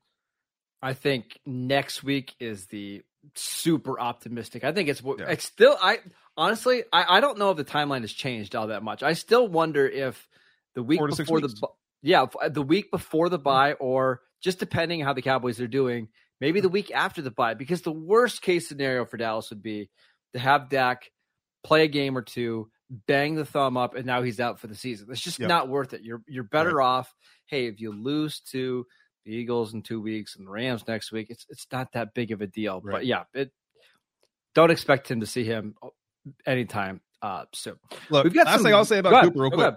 I 0.82 0.92
think 0.92 1.40
next 1.46 2.04
week 2.04 2.36
is 2.42 2.66
the 2.66 3.04
super 3.36 4.02
optimistic. 4.02 4.66
I 4.66 4.74
think 4.74 4.90
it's 4.90 5.02
yeah. 5.02 5.30
it's 5.30 5.46
still 5.46 5.78
I 5.82 6.00
honestly 6.36 6.84
I, 6.92 7.06
I 7.08 7.20
don't 7.22 7.38
know 7.38 7.52
if 7.52 7.58
the 7.58 7.64
timeline 7.64 8.02
has 8.02 8.12
changed 8.12 8.54
all 8.54 8.68
that 8.68 8.84
much. 8.84 9.02
I 9.02 9.14
still 9.14 9.48
wonder 9.48 9.88
if 9.88 10.28
the 10.76 10.84
week 10.84 11.00
before 11.00 11.40
the 11.40 11.56
yeah 12.02 12.26
the 12.50 12.62
week 12.62 12.92
before 12.92 13.30
the 13.30 13.38
mm-hmm. 13.38 13.44
bye 13.44 13.74
or 13.76 14.24
just 14.42 14.60
depending 14.60 15.00
how 15.00 15.14
the 15.14 15.22
Cowboys 15.22 15.62
are 15.62 15.68
doing, 15.70 16.10
maybe 16.42 16.60
the 16.60 16.68
mm-hmm. 16.68 16.74
week 16.74 16.92
after 16.94 17.22
the 17.22 17.32
bye 17.32 17.54
because 17.54 17.82
the 17.82 17.94
worst 17.94 18.42
case 18.42 18.68
scenario 18.68 19.06
for 19.06 19.16
Dallas 19.16 19.52
would 19.52 19.64
be 19.64 19.90
to 20.34 20.40
have 20.40 20.70
Dak 20.70 21.10
play 21.64 21.84
a 21.84 21.88
game 21.88 22.18
or 22.18 22.22
two, 22.22 22.70
bang 23.08 23.36
the 23.36 23.46
thumb 23.46 23.78
up, 23.78 23.96
and 23.96 24.06
now 24.06 24.22
he's 24.22 24.40
out 24.40 24.60
for 24.60 24.68
the 24.68 24.76
season. 24.76 25.08
It's 25.12 25.22
just 25.22 25.40
yep. 25.40 25.50
not 25.50 25.70
worth 25.70 25.94
it. 25.94 26.02
You're 26.04 26.22
you're 26.28 26.44
better 26.44 26.76
right. 26.76 26.86
off. 26.86 27.14
Hey, 27.46 27.68
if 27.68 27.80
you 27.80 27.92
lose 27.92 28.40
to 28.52 28.86
the 29.26 29.34
Eagles 29.34 29.74
in 29.74 29.82
two 29.82 30.02
weeks 30.02 30.36
and 30.36 30.48
the 30.48 30.52
Rams 30.52 30.88
next 30.88 31.12
week, 31.12 31.28
it's 31.30 31.46
it's 31.50 31.68
not 31.72 31.94
that 31.94 32.14
big 32.14 32.32
of 32.32 32.42
a 32.42 32.48
deal. 32.48 32.82
Right. 32.84 32.94
But 32.94 33.06
yeah, 33.06 33.24
it 33.34 33.52
don't 34.56 34.72
expect 34.72 35.10
him 35.10 35.22
to 35.22 35.26
see 35.26 35.44
him 35.44 35.76
anytime 36.46 37.02
uh 37.22 37.46
soon. 37.54 37.76
Look, 38.10 38.24
we've 38.24 38.34
got 38.34 38.46
last 38.46 38.56
some, 38.56 38.64
thing 38.66 38.74
I'll 38.74 38.86
say 38.86 39.00
about 39.00 39.24
Cooper 39.24 39.40
real 39.40 39.52
quick. 39.52 39.76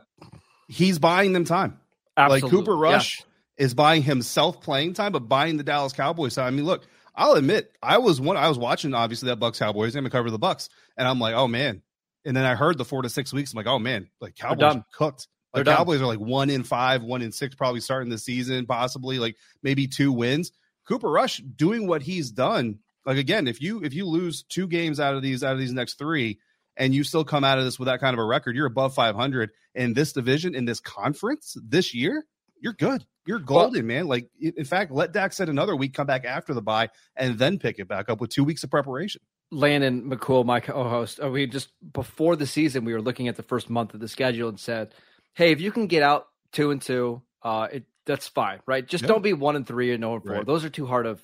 He's 0.69 0.99
buying 0.99 1.33
them 1.33 1.45
time. 1.45 1.79
Absolutely. 2.17 2.49
Like 2.49 2.51
Cooper 2.51 2.77
Rush 2.77 3.21
yeah. 3.21 3.65
is 3.65 3.75
buying 3.75 4.03
himself 4.03 4.61
playing 4.61 4.95
time, 4.95 5.13
but 5.13 5.29
buying 5.29 5.57
the 5.57 5.65
Dallas 5.65 5.93
Cowboys 5.93 6.35
time. 6.35 6.47
I 6.47 6.51
mean, 6.51 6.65
look, 6.65 6.85
I'll 7.15 7.35
admit 7.35 7.73
I 7.83 7.99
was 7.99 8.21
one. 8.21 8.37
I 8.37 8.49
was 8.49 8.59
watching 8.59 8.95
obviously 8.95 9.29
that 9.29 9.37
Bucks 9.37 9.59
Cowboys 9.59 9.95
game 9.95 10.05
to 10.05 10.11
cover 10.11 10.31
the 10.31 10.39
Bucks, 10.39 10.69
and 10.97 11.07
I'm 11.07 11.19
like, 11.19 11.35
oh 11.35 11.49
man. 11.49 11.83
And 12.27 12.35
then 12.35 12.45
I 12.45 12.55
heard 12.55 12.79
the 12.79 12.87
four 12.87 13.03
to 13.03 13.11
six 13.11 13.33
weeks. 13.35 13.53
I'm 13.53 13.59
like, 13.59 13.67
oh 13.67 13.79
man, 13.79 14.09
like 14.21 14.35
Cowboys 14.35 14.59
cooked. 14.93 15.29
Like 15.53 15.67
Cowboys 15.77 16.01
are 16.01 16.07
like 16.07 16.19
one 16.19 16.51
in 16.51 16.65
five, 16.65 17.03
one 17.03 17.23
in 17.23 17.31
six, 17.31 17.55
probably 17.55 17.81
starting 17.81 18.09
the 18.09 18.19
season, 18.19 18.67
possibly 18.67 19.19
like 19.19 19.37
maybe 19.63 19.87
two 19.87 20.11
wins. 20.11 20.51
Cooper 20.89 21.11
Rush 21.11 21.39
doing 21.39 21.87
what 21.87 22.03
he's 22.03 22.31
done. 22.31 22.79
Like 23.07 23.19
again, 23.19 23.47
if 23.47 23.61
you 23.61 23.85
if 23.85 23.95
you 23.95 24.07
lose 24.07 24.43
two 24.43 24.67
games 24.67 24.99
out 24.99 25.15
of 25.15 25.23
these 25.23 25.45
out 25.45 25.53
of 25.53 25.59
these 25.59 25.73
next 25.73 25.99
three, 25.99 26.41
and 26.77 26.95
you 26.95 27.05
still 27.05 27.25
come 27.25 27.45
out 27.45 27.59
of 27.59 27.65
this 27.65 27.79
with 27.79 27.87
that 27.87 28.01
kind 28.01 28.15
of 28.15 28.19
a 28.19 28.25
record, 28.25 28.57
you're 28.57 28.67
above 28.67 28.95
500 28.95 29.51
in 29.75 29.93
this 29.95 30.13
division 30.13 30.55
in 30.55 30.65
this 30.65 30.81
conference 30.81 31.57
this 31.63 31.95
year. 31.95 32.25
You're 32.65 32.73
good. 32.73 33.05
You're 33.27 33.41
golden, 33.41 33.87
man. 33.87 34.07
Like, 34.07 34.31
in 34.41 34.65
fact, 34.65 34.91
let 34.91 35.13
Dak 35.13 35.35
set 35.35 35.51
another 35.51 35.77
week, 35.77 35.93
come 35.93 36.07
back 36.07 36.25
after 36.25 36.55
the 36.55 36.63
bye, 36.63 36.89
and 37.15 37.39
then 37.39 37.59
pick 37.59 37.79
it 37.79 37.89
back 37.89 38.09
up 38.09 38.23
with 38.23 38.31
two 38.31 38.43
weeks 38.43 38.65
of 38.65 38.71
preparation. 38.71 39.21
Landon 39.51 40.11
McCool, 40.11 40.47
my 40.47 40.61
co-host, 40.61 41.21
uh, 41.23 41.29
we 41.29 41.47
just 41.47 41.69
before 41.93 42.37
the 42.37 42.47
season, 42.47 42.87
we 42.87 42.95
were 42.95 43.03
looking 43.03 43.29
at 43.29 43.37
the 43.37 43.43
first 43.43 43.69
month 43.69 43.93
of 43.93 44.01
the 44.01 44.09
schedule 44.09 44.49
and 44.49 44.59
said, 44.59 44.95
"Hey, 45.35 45.53
if 45.53 45.61
you 45.61 45.71
can 45.73 45.87
get 45.89 46.03
out 46.03 46.29
two 46.53 46.71
and 46.71 46.81
two, 46.81 47.21
uh, 47.43 47.69
it 47.71 47.85
that's 48.07 48.29
fine, 48.29 48.61
right? 48.67 48.87
Just 48.87 49.05
yeah. 49.05 49.09
don't 49.09 49.23
be 49.23 49.35
one 49.35 49.57
and 49.57 49.67
three 49.67 49.93
and 49.93 50.01
no 50.01 50.15
and 50.15 50.25
four. 50.25 50.37
Right. 50.37 50.47
Those 50.47 50.65
are 50.65 50.71
too 50.71 50.87
hard 50.87 51.07
of, 51.07 51.23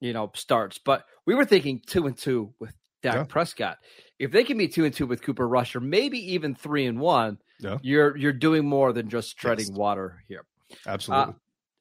you 0.00 0.12
know, 0.12 0.32
starts. 0.34 0.78
But 0.78 1.06
we 1.26 1.34
were 1.36 1.44
thinking 1.44 1.80
two 1.86 2.06
and 2.06 2.16
two 2.16 2.54
with 2.58 2.74
Dak 3.02 3.14
yeah. 3.14 3.24
Prescott. 3.24 3.78
If 4.18 4.32
they 4.32 4.44
can 4.44 4.58
be 4.58 4.68
two 4.68 4.84
and 4.84 4.94
two 4.94 5.06
with 5.06 5.22
Cooper 5.22 5.46
Rush, 5.46 5.74
or 5.76 5.80
maybe 5.80 6.34
even 6.34 6.54
three 6.54 6.86
and 6.86 6.98
one, 7.00 7.38
yeah. 7.60 7.78
you're 7.82 8.16
you're 8.16 8.32
doing 8.32 8.66
more 8.66 8.92
than 8.92 9.08
just 9.08 9.36
treading 9.36 9.66
yes. 9.66 9.76
water 9.76 10.22
here. 10.28 10.44
Absolutely. 10.86 11.34
Uh, 11.34 11.36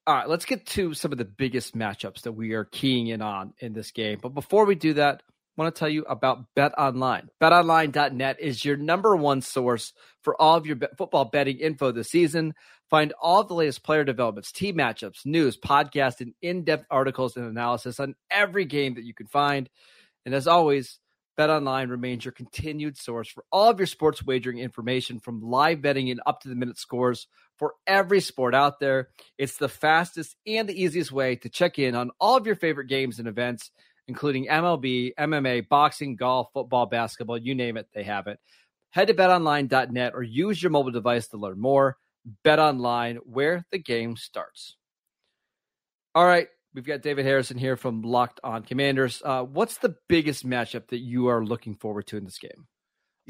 all 0.08 0.16
right, 0.16 0.28
let's 0.30 0.46
get 0.46 0.66
to 0.68 0.94
some 0.94 1.12
of 1.12 1.18
the 1.18 1.26
biggest 1.26 1.78
matchups 1.78 2.22
that 2.24 2.32
we 2.32 2.54
are 2.54 2.66
keying 2.66 3.08
in 3.08 3.22
on 3.22 3.54
in 3.60 3.74
this 3.74 3.92
game. 3.92 4.20
But 4.22 4.30
before 4.30 4.66
we 4.66 4.76
do 4.76 4.94
that, 4.94 5.22
I 5.28 5.62
want 5.62 5.76
to 5.76 5.80
tell 5.80 5.90
you 5.90 6.04
about 6.04 6.46
Bet 6.56 6.74
Online. 6.78 7.30
BetOnline.net 7.42 8.38
is 8.40 8.66
your 8.66 8.78
number 8.78 9.16
one 9.16 9.42
source 9.42 9.94
for 10.24 10.42
all 10.42 10.56
of 10.56 10.66
your 10.66 10.78
football 10.98 11.26
betting 11.26 11.60
info 11.60 11.92
this 11.92 12.10
season. 12.10 12.54
Find 12.90 13.14
all 13.22 13.44
the 13.44 13.54
latest 13.54 13.84
player 13.84 14.04
developments, 14.04 14.52
team 14.52 14.78
matchups, 14.78 15.26
news, 15.26 15.58
podcasts, 15.58 16.20
and 16.20 16.34
in-depth 16.42 16.88
articles 16.90 17.38
and 17.38 17.46
analysis 17.46 18.00
on 18.00 18.16
every 18.32 18.66
game 18.66 18.96
that 18.96 19.04
you 19.04 19.14
can 19.14 19.28
find. 19.28 19.70
And 20.26 20.34
as 20.34 20.48
always, 20.48 21.00
BetOnline 21.38 21.90
remains 21.90 22.26
your 22.26 22.32
continued 22.34 22.98
source 22.98 23.30
for 23.30 23.44
all 23.52 23.70
of 23.70 23.80
your 23.80 23.88
sports 23.88 24.24
wagering 24.24 24.58
information 24.58 25.20
from 25.20 25.42
live 25.42 25.82
betting 25.82 26.10
and 26.10 26.22
up 26.26 26.42
to 26.42 26.50
the 26.50 26.56
minute 26.56 26.78
scores 26.78 27.28
for 27.62 27.76
every 27.86 28.22
sport 28.22 28.56
out 28.56 28.80
there. 28.80 29.10
It's 29.38 29.58
the 29.58 29.70
fastest 29.70 30.36
and 30.48 30.68
the 30.68 30.82
easiest 30.82 31.12
way 31.12 31.36
to 31.36 31.50
check 31.50 31.78
in 31.78 31.94
on 31.94 32.10
all 32.20 32.36
of 32.36 32.48
your 32.48 32.56
favorite 32.56 32.88
games 32.88 33.20
and 33.20 33.28
events, 33.28 33.70
including 34.08 34.48
MLB, 34.48 35.12
MMA, 35.14 35.70
boxing, 35.70 36.16
golf, 36.16 36.48
football, 36.56 36.88
basketball, 36.88 37.38
you 37.38 37.54
name 37.54 37.78
it, 37.78 37.88
they 37.94 38.02
have 38.02 38.26
it. 38.26 38.40
Head 38.90 39.10
to 39.10 39.14
betonline.net 39.14 40.14
or 40.16 40.24
use 40.24 40.62
your 40.62 40.72
mobile 40.72 40.90
device 40.90 41.28
to 41.28 41.38
learn 41.38 41.62
more. 41.62 41.98
BetOnline, 42.44 43.18
where 43.26 43.64
the 43.72 43.78
game 43.78 44.18
starts. 44.18 44.76
All 46.16 46.26
right, 46.26 46.48
We've 46.74 46.86
got 46.86 47.02
David 47.02 47.26
Harrison 47.26 47.58
here 47.58 47.76
from 47.76 48.02
Locked 48.02 48.40
On 48.46 48.64
Commanders. 48.64 49.22
Uh, 49.24 49.44
what's 49.44 49.78
the 49.78 49.98
biggest 50.08 50.48
matchup 50.48 50.88
that 50.88 51.00
you 51.00 51.28
are 51.28 51.44
looking 51.44 51.76
forward 51.76 52.08
to 52.08 52.18
in 52.18 52.24
this 52.24 52.38
game? 52.38 52.66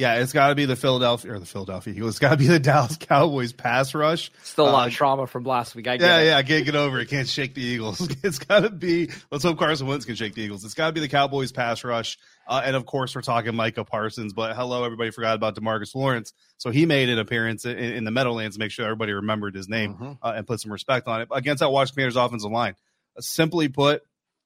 Yeah, 0.01 0.15
it's 0.15 0.33
got 0.33 0.49
to 0.49 0.55
be 0.55 0.65
the 0.65 0.75
Philadelphia 0.75 1.33
or 1.33 1.37
the 1.37 1.45
Philadelphia 1.45 1.93
Eagles. 1.93 2.13
It's 2.13 2.19
got 2.19 2.31
to 2.31 2.37
be 2.37 2.47
the 2.47 2.59
Dallas 2.59 2.97
Cowboys 2.97 3.53
pass 3.53 3.93
rush. 3.93 4.31
Still 4.41 4.67
a 4.67 4.71
lot 4.71 4.83
uh, 4.85 4.87
of 4.87 4.93
trauma 4.93 5.27
from 5.27 5.43
last 5.43 5.75
week. 5.75 5.87
I 5.87 5.93
yeah, 5.93 6.17
it. 6.17 6.25
yeah, 6.25 6.37
I 6.37 6.41
can't 6.41 6.65
get 6.65 6.75
over 6.75 6.99
it. 6.99 7.07
Can't 7.07 7.27
shake 7.27 7.53
the 7.53 7.61
Eagles. 7.61 8.09
It's 8.23 8.39
got 8.39 8.61
to 8.61 8.71
be. 8.71 9.11
Let's 9.29 9.43
hope 9.43 9.59
Carson 9.59 9.85
Wentz 9.85 10.05
can 10.05 10.15
shake 10.15 10.33
the 10.33 10.41
Eagles. 10.41 10.65
It's 10.65 10.73
got 10.73 10.87
to 10.87 10.93
be 10.93 11.01
the 11.01 11.07
Cowboys 11.07 11.51
pass 11.51 11.83
rush, 11.83 12.17
uh, 12.47 12.61
and 12.63 12.75
of 12.75 12.85
course 12.87 13.13
we're 13.13 13.21
talking 13.21 13.55
Micah 13.55 13.85
Parsons. 13.85 14.33
But 14.33 14.55
hello, 14.55 14.83
everybody 14.83 15.11
forgot 15.11 15.35
about 15.35 15.55
DeMarcus 15.55 15.93
Lawrence, 15.93 16.33
so 16.57 16.71
he 16.71 16.87
made 16.87 17.09
an 17.09 17.19
appearance 17.19 17.65
in, 17.65 17.77
in 17.77 18.03
the 18.03 18.11
Meadowlands. 18.11 18.57
Make 18.57 18.71
sure 18.71 18.85
everybody 18.85 19.13
remembered 19.13 19.53
his 19.53 19.69
name 19.69 19.93
mm-hmm. 19.93 20.11
uh, 20.23 20.33
and 20.35 20.47
put 20.47 20.59
some 20.59 20.71
respect 20.71 21.07
on 21.07 21.21
it 21.21 21.27
against 21.31 21.59
that 21.59 21.69
Washington 21.69 21.95
Commanders 21.95 22.15
offensive 22.15 22.51
line. 22.51 22.75
simply 23.19 23.67
put, 23.67 24.01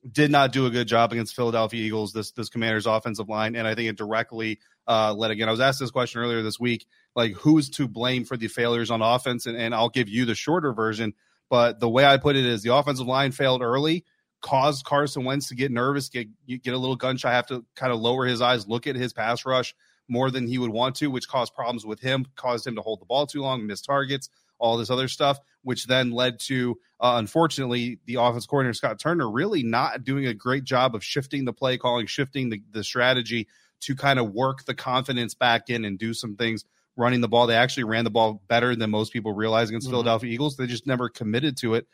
did 0.09 0.31
not 0.31 0.51
do 0.51 0.65
a 0.65 0.69
good 0.69 0.87
job 0.87 1.11
against 1.11 1.35
Philadelphia 1.35 1.83
Eagles. 1.83 2.13
This 2.13 2.31
this 2.31 2.49
Commanders 2.49 2.85
offensive 2.85 3.29
line, 3.29 3.55
and 3.55 3.67
I 3.67 3.75
think 3.75 3.89
it 3.89 3.97
directly 3.97 4.59
uh, 4.87 5.13
led 5.13 5.31
again. 5.31 5.47
I 5.47 5.51
was 5.51 5.59
asked 5.59 5.79
this 5.79 5.91
question 5.91 6.21
earlier 6.21 6.41
this 6.41 6.59
week, 6.59 6.85
like 7.15 7.33
who's 7.33 7.69
to 7.71 7.87
blame 7.87 8.23
for 8.25 8.37
the 8.37 8.47
failures 8.47 8.91
on 8.91 9.01
offense, 9.01 9.45
and, 9.45 9.57
and 9.57 9.73
I'll 9.73 9.89
give 9.89 10.09
you 10.09 10.25
the 10.25 10.35
shorter 10.35 10.73
version. 10.73 11.13
But 11.49 11.79
the 11.79 11.89
way 11.89 12.05
I 12.05 12.17
put 12.17 12.35
it 12.35 12.45
is 12.45 12.63
the 12.63 12.75
offensive 12.75 13.07
line 13.07 13.31
failed 13.31 13.61
early, 13.61 14.05
caused 14.41 14.85
Carson 14.85 15.23
Wentz 15.23 15.47
to 15.49 15.55
get 15.55 15.71
nervous, 15.71 16.09
get 16.09 16.27
get 16.47 16.73
a 16.73 16.77
little 16.77 16.95
gun 16.95 17.17
shy, 17.17 17.31
have 17.31 17.47
to 17.47 17.65
kind 17.75 17.91
of 17.91 17.99
lower 17.99 18.25
his 18.25 18.41
eyes, 18.41 18.67
look 18.67 18.87
at 18.87 18.95
his 18.95 19.13
pass 19.13 19.45
rush 19.45 19.73
more 20.07 20.29
than 20.29 20.47
he 20.47 20.59
would 20.59 20.69
want 20.69 20.95
to, 20.95 21.07
which 21.07 21.27
caused 21.27 21.55
problems 21.55 21.85
with 21.85 21.99
him, 21.99 22.25
caused 22.35 22.67
him 22.67 22.75
to 22.75 22.81
hold 22.81 23.01
the 23.01 23.05
ball 23.05 23.25
too 23.25 23.41
long, 23.41 23.65
miss 23.65 23.81
targets, 23.81 24.29
all 24.57 24.77
this 24.77 24.89
other 24.89 25.07
stuff, 25.07 25.39
which 25.63 25.85
then 25.85 26.11
led 26.11 26.39
to, 26.39 26.77
uh, 26.99 27.15
unfortunately, 27.17 27.99
the 28.05 28.15
offense 28.15 28.45
coordinator 28.45 28.73
Scott 28.73 28.99
Turner 28.99 29.29
really 29.29 29.63
not 29.63 30.03
doing 30.03 30.25
a 30.27 30.33
great 30.33 30.63
job 30.63 30.95
of 30.95 31.03
shifting 31.03 31.45
the 31.45 31.53
play 31.53 31.77
calling, 31.77 32.05
shifting 32.07 32.49
the, 32.49 32.61
the 32.71 32.83
strategy 32.83 33.47
to 33.81 33.95
kind 33.95 34.19
of 34.19 34.31
work 34.31 34.65
the 34.65 34.73
confidence 34.73 35.33
back 35.33 35.69
in 35.69 35.85
and 35.85 35.99
do 35.99 36.13
some 36.13 36.35
things 36.35 36.65
running 36.95 37.21
the 37.21 37.27
ball. 37.27 37.47
They 37.47 37.55
actually 37.55 37.83
ran 37.83 38.03
the 38.03 38.09
ball 38.09 38.41
better 38.47 38.75
than 38.75 38.89
most 38.89 39.11
people 39.11 39.33
realize 39.33 39.69
against 39.69 39.87
mm-hmm. 39.87 39.93
Philadelphia 39.93 40.31
Eagles. 40.31 40.55
They 40.55 40.67
just 40.67 40.87
never 40.87 41.09
committed 41.09 41.57
to 41.57 41.75
it. 41.75 41.87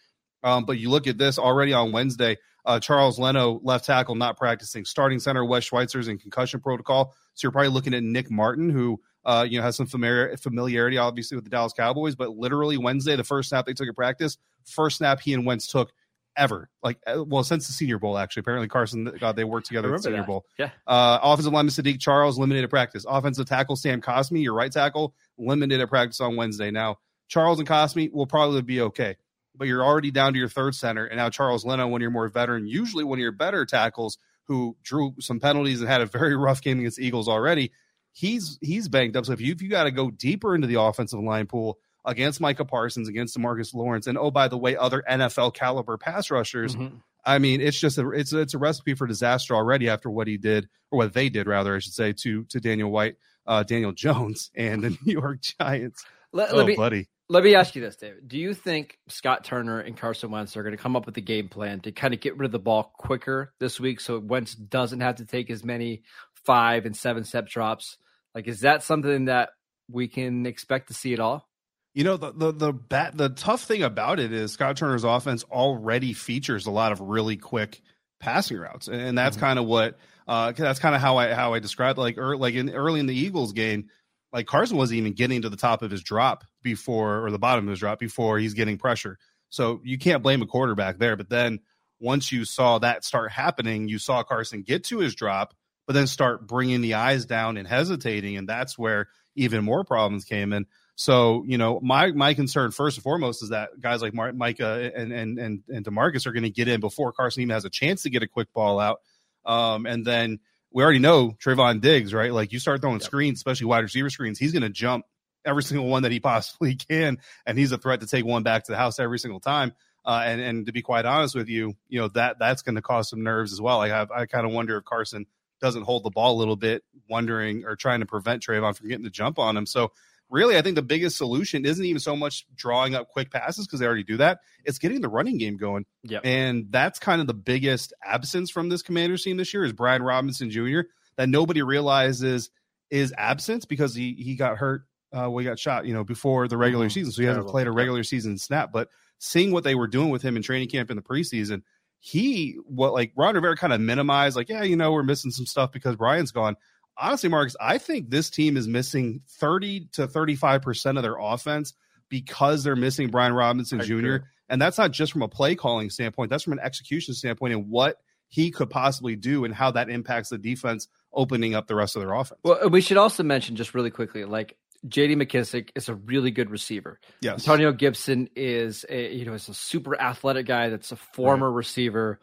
Um, 0.44 0.65
but 0.65 0.77
you 0.80 0.89
look 0.89 1.08
at 1.08 1.18
this 1.18 1.38
already 1.38 1.74
on 1.74 1.91
Wednesday. 1.91 2.38
Uh, 2.65 2.80
Charles 2.80 3.18
Leno, 3.18 3.60
left 3.63 3.86
tackle, 3.86 4.15
not 4.15 4.38
practicing. 4.38 4.86
Starting 4.86 5.20
center, 5.20 5.44
Wes 5.44 5.68
Schweitzer's 5.68 6.08
in 6.08 6.18
concussion 6.18 6.60
protocol. 6.60 7.13
So 7.34 7.46
you're 7.46 7.51
probably 7.51 7.70
looking 7.70 7.94
at 7.94 8.03
Nick 8.03 8.30
Martin, 8.30 8.70
who 8.70 9.00
uh, 9.25 9.46
you 9.48 9.58
know, 9.58 9.63
has 9.63 9.75
some 9.75 9.86
familiar, 9.86 10.36
familiarity, 10.38 10.98
obviously, 10.98 11.36
with 11.36 11.44
the 11.44 11.50
Dallas 11.50 11.74
Cowboys. 11.74 12.16
But 12.16 12.32
literally 12.32 12.78
Wednesday, 12.78 13.16
the 13.16 13.24
first 13.24 13.50
snap 13.50 13.66
they 13.66 13.74
took 13.74 13.88
at 13.88 13.96
practice, 13.96 14.38
first 14.66 14.98
snap 14.98 15.20
he 15.22 15.34
and 15.34 15.46
Wentz 15.46 15.68
took 15.68 15.92
ever. 16.36 16.70
Like, 16.82 16.98
uh, 17.06 17.24
well, 17.25 17.44
since 17.44 17.68
the 17.68 17.74
Senior 17.74 18.00
Bowl, 18.00 18.18
actually. 18.18 18.42
Apparently, 18.42 18.68
Carson, 18.68 19.12
God, 19.20 19.36
they 19.36 19.44
worked 19.44 19.68
together 19.68 19.94
at 19.94 19.98
the 19.98 20.04
Senior 20.04 20.20
that. 20.20 20.28
Bowl. 20.28 20.46
Yeah. 20.58 20.70
Uh, 20.88 21.20
offensive 21.22 21.54
lineman 21.54 21.72
Saahdiq 21.72 22.00
Charles 22.00 22.40
limited 22.40 22.70
practice. 22.70 23.06
Offensive 23.08 23.48
tackle 23.48 23.75
Sam 23.75 24.01
Cosmi, 24.01 24.42
your 24.42 24.54
right 24.54 24.72
tackle, 24.72 25.13
limited 25.38 25.82
at 25.82 25.90
practice 25.90 26.22
on 26.22 26.36
Wednesday. 26.36 26.72
Now, 26.72 26.98
Charles 27.28 27.60
and 27.60 27.68
Cosmi 27.68 28.12
will 28.12 28.28
probably 28.28 28.62
be 28.62 28.82
okay, 28.82 29.16
but 29.56 29.68
you're 29.68 29.84
already 29.84 30.12
down 30.12 30.34
to 30.34 30.40
your 30.40 30.50
third 30.50 30.75
center, 30.75 31.06
and 31.06 31.18
now 31.18 31.30
Charles 31.30 31.63
Leno, 31.63 31.88
one 31.88 32.01
of 32.01 32.04
your 32.04 32.12
more 32.12 32.28
veteran, 32.28 32.68
usually 32.68 33.04
one 33.04 33.20
of 33.20 33.22
your 33.22 33.32
better 33.32 33.66
tackles, 33.66 34.18
who 34.46 34.75
drew 34.84 35.13
some 35.20 35.40
penalties 35.40 35.80
and 35.80 35.90
had 35.90 36.01
a 36.01 36.06
very 36.06 36.36
rough 36.36 36.62
game 36.62 36.80
against 36.80 37.00
Eagles 37.00 37.30
already 37.30 37.72
he's 38.13 38.58
he's 38.62 38.88
banged 38.88 39.15
up. 39.18 39.25
So 39.25 39.34
if 39.34 39.41
you 39.41 39.51
if 39.51 39.62
you 39.62 39.70
got 39.70 39.86
to 39.86 39.91
go 39.91 40.12
deeper 40.12 40.56
into 40.56 40.68
the 40.68 40.80
offensive 40.80 41.20
line 41.20 41.48
pool 41.48 41.80
against 42.06 42.41
Micah 42.41 42.65
Parsons, 42.65 43.08
against 43.08 43.38
DeMarcus 43.38 43.74
Lawrence, 43.74 44.08
and 44.08 44.18
oh 44.18 44.32
by 44.32 44.48
the 44.48 44.58
way, 44.58 44.75
other 44.75 45.03
NFL 45.10 45.53
caliber 45.53 45.98
pass 45.98 46.32
rushers. 46.32 46.75
Mm-hmm. 46.75 46.98
I 47.24 47.38
mean, 47.38 47.62
it's 47.62 47.80
just 47.80 47.98
a 47.98 48.10
it's 48.12 48.34
it's 48.34 48.53
a 48.53 48.58
recipe 48.58 48.96
for 48.96 49.08
disaster 49.08 49.56
already 49.56 49.89
after 49.89 50.10
what 50.10 50.27
he 50.27 50.38
did 50.38 50.68
or 50.89 50.98
what 50.98 51.13
they 51.13 51.30
did 51.30 51.48
rather, 51.48 51.75
I 51.75 51.80
should 51.80 51.94
say, 51.94 52.13
to 52.13 52.44
to 52.46 52.60
Daniel 52.60 52.91
White, 52.91 53.15
uh, 53.46 53.63
Daniel 53.63 53.91
Jones, 53.91 54.51
and 54.56 54.84
the 54.84 54.89
New 55.06 55.13
York 55.13 55.41
Giants. 55.41 56.03
Let, 56.34 56.51
oh, 56.51 56.58
let 56.58 56.65
me, 56.65 56.75
buddy. 56.75 57.10
Let 57.30 57.44
me 57.44 57.56
ask 57.56 57.75
you 57.75 57.82
this, 57.82 57.96
David. 57.96 58.27
Do 58.27 58.38
you 58.38 58.53
think 58.53 58.98
Scott 59.08 59.44
Turner 59.44 59.80
and 59.80 59.96
Carson 59.96 60.32
Wentz 60.32 60.58
are 60.58 60.63
going 60.63 60.75
to 60.75 60.82
come 60.82 60.96
up 60.96 61.06
with 61.06 61.15
a 61.18 61.22
game 61.22 61.48
plan 61.48 61.80
to 61.82 61.91
kind 61.91 62.13
of 62.13 62.20
get 62.20 62.38
rid 62.38 62.46
of 62.46 62.51
the 62.51 62.60
ball 62.60 62.94
quicker 62.98 63.53
this 63.60 63.80
week 63.80 64.01
so 64.01 64.20
Wentz 64.20 64.53
doesn't 64.53 65.00
have 65.00 65.15
to 65.15 65.25
take 65.25 65.50
as 65.50 65.63
many 65.63 66.03
five 66.44 66.86
and 66.86 66.96
seven 66.96 67.24
step 67.24 67.48
drops 67.48 67.98
like, 68.35 68.47
is 68.47 68.61
that 68.61 68.83
something 68.83 69.25
that 69.25 69.50
we 69.89 70.07
can 70.07 70.45
expect 70.45 70.88
to 70.88 70.93
see 70.93 71.13
at 71.13 71.19
all? 71.19 71.47
You 71.93 72.05
know, 72.05 72.17
the 72.17 72.31
the 72.31 72.51
the 72.51 72.73
bat 72.73 73.17
the 73.17 73.29
tough 73.29 73.63
thing 73.63 73.83
about 73.83 74.19
it 74.19 74.31
is 74.31 74.53
Scott 74.53 74.77
Turner's 74.77 75.03
offense 75.03 75.43
already 75.43 76.13
features 76.13 76.65
a 76.65 76.71
lot 76.71 76.93
of 76.93 77.01
really 77.01 77.35
quick 77.35 77.81
passing 78.19 78.57
routes, 78.57 78.88
and 78.88 79.17
that's 79.17 79.35
mm-hmm. 79.35 79.45
kind 79.45 79.59
of 79.59 79.65
what 79.65 79.97
uh, 80.27 80.53
that's 80.53 80.79
kind 80.79 80.95
of 80.95 81.01
how 81.01 81.17
I 81.17 81.33
how 81.33 81.53
I 81.53 81.59
described 81.59 81.97
like 81.97 82.17
er, 82.17 82.38
like 82.38 82.53
in 82.53 82.69
early 82.69 83.01
in 83.01 83.07
the 83.07 83.15
Eagles 83.15 83.51
game, 83.51 83.89
like 84.31 84.47
Carson 84.47 84.77
wasn't 84.77 85.00
even 85.00 85.13
getting 85.13 85.41
to 85.41 85.50
the 85.50 85.57
top 85.57 85.81
of 85.81 85.91
his 85.91 86.01
drop 86.01 86.45
before 86.63 87.25
or 87.25 87.31
the 87.31 87.39
bottom 87.39 87.65
of 87.65 87.71
his 87.71 87.79
drop 87.79 88.00
before 88.00 88.39
he's 88.39 88.53
getting 88.53 88.77
pressure. 88.77 89.17
So 89.50 89.81
you 89.83 89.97
can't 89.97 90.23
blame 90.23 90.41
a 90.41 90.47
quarterback 90.47 90.97
there. 90.97 91.17
But 91.17 91.29
then 91.29 91.59
once 92.00 92.31
you 92.31 92.45
saw 92.45 92.79
that 92.79 93.03
start 93.03 93.31
happening, 93.31 93.89
you 93.89 94.00
saw 94.00 94.23
Carson 94.23 94.63
get 94.63 94.85
to 94.85 95.00
his 95.00 95.13
drop 95.13 95.53
but 95.91 95.95
then 95.95 96.07
start 96.07 96.48
bringing 96.48 96.79
the 96.79 96.93
eyes 96.93 97.25
down 97.25 97.57
and 97.57 97.67
hesitating, 97.67 98.38
and 98.38 98.48
that's 98.48 98.77
where 98.77 99.10
even 99.36 99.62
more 99.62 99.83
problems 99.83 100.24
came 100.24 100.53
in. 100.53 100.65
So, 100.95 101.43
you 101.45 101.57
know, 101.57 101.81
my 101.83 102.13
my 102.13 102.33
concern 102.33 102.71
first 102.71 102.95
and 102.95 103.03
foremost 103.03 103.43
is 103.43 103.50
that 103.50 103.77
guys 103.81 104.01
like 104.01 104.13
Mar- 104.13 104.31
Micah 104.31 104.89
and 104.95 105.12
and 105.12 105.38
and 105.38 105.63
and 105.67 105.86
DeMarcus 105.86 106.25
are 106.27 106.31
going 106.31 106.43
to 106.43 106.50
get 106.50 106.69
in 106.69 106.79
before 106.79 107.12
Carson 107.12 107.41
even 107.41 107.53
has 107.53 107.65
a 107.65 107.69
chance 107.69 108.03
to 108.03 108.10
get 108.10 108.24
a 108.24 108.27
quick 108.27 108.53
ball 108.53 108.79
out. 108.79 109.01
Um, 109.45 109.86
and 109.86 110.05
then 110.05 110.39
we 110.71 110.81
already 110.81 111.00
know 111.00 111.36
Trevon 111.43 111.81
Diggs, 111.81 112.13
right? 112.13 112.31
Like 112.31 112.53
you 112.53 112.60
start 112.60 112.79
throwing 112.79 113.00
yep. 113.00 113.03
screens, 113.03 113.39
especially 113.39 113.65
wide 113.65 113.79
receiver 113.79 114.10
screens, 114.10 114.39
he's 114.39 114.53
going 114.53 114.63
to 114.63 114.69
jump 114.69 115.03
every 115.43 115.63
single 115.63 115.88
one 115.88 116.03
that 116.03 116.13
he 116.13 116.19
possibly 116.21 116.75
can, 116.75 117.17
and 117.45 117.57
he's 117.57 117.74
a 117.74 117.77
threat 117.77 118.00
to 118.00 118.07
take 118.07 118.24
one 118.24 118.43
back 118.43 118.63
to 118.63 118.71
the 118.71 118.77
house 118.77 118.98
every 118.98 119.19
single 119.19 119.41
time. 119.41 119.74
Uh, 120.05 120.24
and 120.25 120.39
and 120.39 120.65
to 120.67 120.71
be 120.71 120.83
quite 120.83 121.03
honest 121.03 121.36
with 121.36 121.50
you, 121.50 121.74
you 121.89 122.00
know 122.00 122.07
that 122.07 122.39
that's 122.39 122.62
going 122.62 122.75
to 122.75 122.81
cause 122.81 123.10
some 123.10 123.24
nerves 123.24 123.51
as 123.51 123.60
well. 123.60 123.81
I, 123.81 124.07
I 124.15 124.25
kind 124.25 124.45
of 124.45 124.53
wonder 124.53 124.77
if 124.77 124.86
Carson 124.86 125.25
doesn't 125.62 125.84
hold 125.84 126.03
the 126.03 126.10
ball 126.10 126.36
a 126.36 126.39
little 126.39 126.56
bit, 126.56 126.84
wondering 127.10 127.63
or 127.65 127.75
trying 127.75 128.00
to 128.01 128.06
prevent 128.06 128.44
Trevon 128.44 128.75
from 128.75 128.89
getting 128.89 129.03
the 129.03 129.10
jump 129.10 129.39
on 129.39 129.56
him. 129.56 129.65
So 129.65 129.91
really, 130.30 130.58
I 130.58 130.62
think 130.62 130.75
the 130.75 130.82
biggest 130.82 131.18
solution 131.18 131.65
isn't 131.65 131.86
even 131.86 132.00
so 132.00 132.15
much 132.15 132.46
drawing 132.56 132.96
up 132.96 133.10
quick 133.10 133.32
passes 133.32 133.68
because 133.68 133.80
they 133.80 133.86
already 133.86 134.03
do 134.03 134.18
that. 134.18 134.39
It's 134.65 134.80
getting 134.80 135.01
the 135.01 135.10
running 135.10 135.38
game 135.38 135.58
going. 135.58 135.86
Yep. 136.03 136.22
And 136.25 136.68
that's 136.70 137.00
kind 137.00 137.22
of 137.22 137.27
the 137.27 137.34
biggest 137.34 137.94
absence 138.03 138.50
from 138.50 138.70
this 138.70 138.82
Commanders 138.82 139.24
team 139.24 139.38
this 139.38 139.53
year 139.53 139.63
is 139.63 139.74
Brian 139.74 140.01
Robinson 140.01 140.50
Jr. 140.50 140.82
that 141.18 141.30
nobody 141.30 141.62
realizes 141.62 142.50
is 142.89 143.13
absence 143.18 143.65
because 143.65 143.96
he 143.96 144.13
he 144.13 144.36
got 144.36 144.58
hurt 144.58 144.84
uh, 145.13 145.30
he 145.38 145.44
got 145.44 145.60
shot, 145.60 145.86
you 145.86 145.94
know, 145.94 146.03
before 146.03 146.48
the 146.48 146.58
regular 146.58 146.86
mm-hmm. 146.86 146.94
season. 146.94 147.12
So 147.12 147.22
he 147.22 147.25
Terrible. 147.25 147.44
hasn't 147.44 147.51
played 147.51 147.68
a 147.68 147.72
regular 147.72 148.03
season 148.03 148.38
snap. 148.38 148.72
But 148.72 148.89
seeing 149.20 149.51
what 149.51 149.63
they 149.63 149.75
were 149.75 149.88
doing 149.88 150.10
with 150.10 150.22
him 150.22 150.38
in 150.38 150.41
training 150.41 150.70
camp 150.70 150.89
in 150.89 150.96
the 150.96 151.03
preseason– 151.03 151.62
he 152.01 152.58
what 152.65 152.93
like 152.93 153.13
Ron 153.15 153.36
Rivera 153.36 153.55
kind 153.55 153.72
of 153.72 153.79
minimized, 153.79 154.36
like, 154.36 154.50
yeah, 154.50 154.63
you 154.63 154.75
know, 154.75 154.91
we're 154.91 155.03
missing 155.03 155.31
some 155.31 155.46
stuff 155.46 155.72
because 155.72 155.96
Brian's 155.96 156.31
gone. 156.31 156.58
Honestly, 156.98 157.29
Marcus, 157.29 157.55
I 157.62 157.77
think 157.77 158.10
this 158.10 158.29
team 158.29 158.58
is 158.58 158.67
missing 158.67 159.22
30 159.39 159.88
to 159.93 160.08
35% 160.08 160.98
of 160.98 161.03
their 161.03 161.15
offense 161.17 161.74
because 162.10 162.63
they're 162.63 162.75
missing 162.75 163.10
Brian 163.10 163.34
Robinson 163.34 163.79
Jr. 163.79 164.17
And 164.50 164.62
that's 164.62 164.77
not 164.77 164.91
just 164.91 165.13
from 165.13 165.22
a 165.22 165.27
play 165.27 165.55
calling 165.55 165.89
standpoint, 165.89 166.29
that's 166.29 166.43
from 166.43 166.53
an 166.53 166.60
execution 166.60 167.13
standpoint 167.13 167.53
and 167.53 167.70
what 167.70 167.98
he 168.27 168.50
could 168.50 168.70
possibly 168.70 169.15
do 169.15 169.46
and 169.46 169.53
how 169.53 169.72
that 169.72 169.89
impacts 169.89 170.29
the 170.29 170.38
defense 170.38 170.88
opening 171.13 171.53
up 171.53 171.67
the 171.67 171.75
rest 171.75 171.96
of 171.96 172.01
their 172.01 172.13
offense. 172.13 172.39
Well, 172.43 172.65
uh, 172.65 172.67
we 172.67 172.81
should 172.81 172.98
also 172.98 173.24
mention 173.24 173.55
just 173.55 173.74
really 173.75 173.91
quickly, 173.91 174.25
like 174.25 174.58
J.D. 174.88 175.15
McKissic 175.15 175.69
is 175.75 175.89
a 175.89 175.95
really 175.95 176.31
good 176.31 176.50
receiver. 176.50 177.00
Yes. 177.21 177.33
Antonio 177.33 177.71
Gibson 177.71 178.29
is 178.35 178.85
a 178.89 179.13
you 179.13 179.25
know 179.25 179.33
is 179.33 179.47
a 179.50 179.53
super 179.53 180.00
athletic 180.00 180.45
guy 180.45 180.69
that's 180.69 180.91
a 180.91 180.95
former 180.95 181.50
right. 181.50 181.57
receiver. 181.57 182.19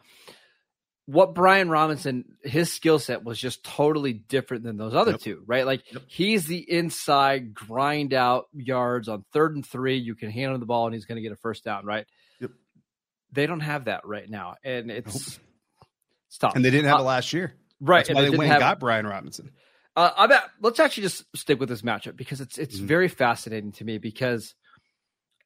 What 1.05 1.33
Brian 1.33 1.69
Robinson, 1.69 2.35
his 2.43 2.71
skill 2.71 2.99
set 2.99 3.23
was 3.23 3.39
just 3.39 3.63
totally 3.63 4.13
different 4.13 4.63
than 4.63 4.77
those 4.77 4.93
other 4.93 5.11
yep. 5.11 5.21
two, 5.21 5.43
right? 5.47 5.65
Like 5.65 5.91
yep. 5.91 6.03
he's 6.07 6.45
the 6.45 6.57
inside 6.57 7.55
grind 7.55 8.13
out 8.13 8.47
yards 8.53 9.09
on 9.09 9.25
third 9.33 9.55
and 9.55 9.65
three. 9.65 9.97
You 9.97 10.13
can 10.13 10.29
hand 10.29 10.53
him 10.53 10.59
the 10.59 10.67
ball 10.67 10.85
and 10.85 10.93
he's 10.93 11.05
going 11.05 11.15
to 11.15 11.23
get 11.23 11.31
a 11.31 11.37
first 11.37 11.63
down, 11.63 11.83
right? 11.83 12.05
Yep. 12.39 12.51
They 13.31 13.47
don't 13.47 13.61
have 13.61 13.85
that 13.85 14.05
right 14.05 14.29
now, 14.29 14.57
and 14.63 14.91
it's 14.91 15.37
nope. 15.37 15.45
it's 16.27 16.37
tough. 16.37 16.55
And 16.55 16.63
they 16.63 16.69
didn't 16.69 16.89
have 16.89 16.99
uh, 16.99 17.03
it 17.03 17.05
last 17.05 17.33
year, 17.33 17.55
right? 17.79 18.05
That's 18.05 18.15
why 18.15 18.21
they, 18.23 18.29
they 18.29 18.37
went 18.37 18.49
have, 18.49 18.57
and 18.57 18.61
got 18.61 18.79
Brian 18.79 19.07
Robinson. 19.07 19.49
Uh, 19.99 20.13
I 20.15 20.27
bet, 20.27 20.43
let's 20.61 20.79
actually 20.79 21.03
just 21.03 21.25
stick 21.35 21.59
with 21.59 21.67
this 21.67 21.81
matchup 21.81 22.15
because 22.15 22.39
it's 22.39 22.57
it's 22.57 22.77
mm-hmm. 22.77 22.87
very 22.87 23.07
fascinating 23.09 23.73
to 23.73 23.83
me 23.83 23.97
because 23.97 24.55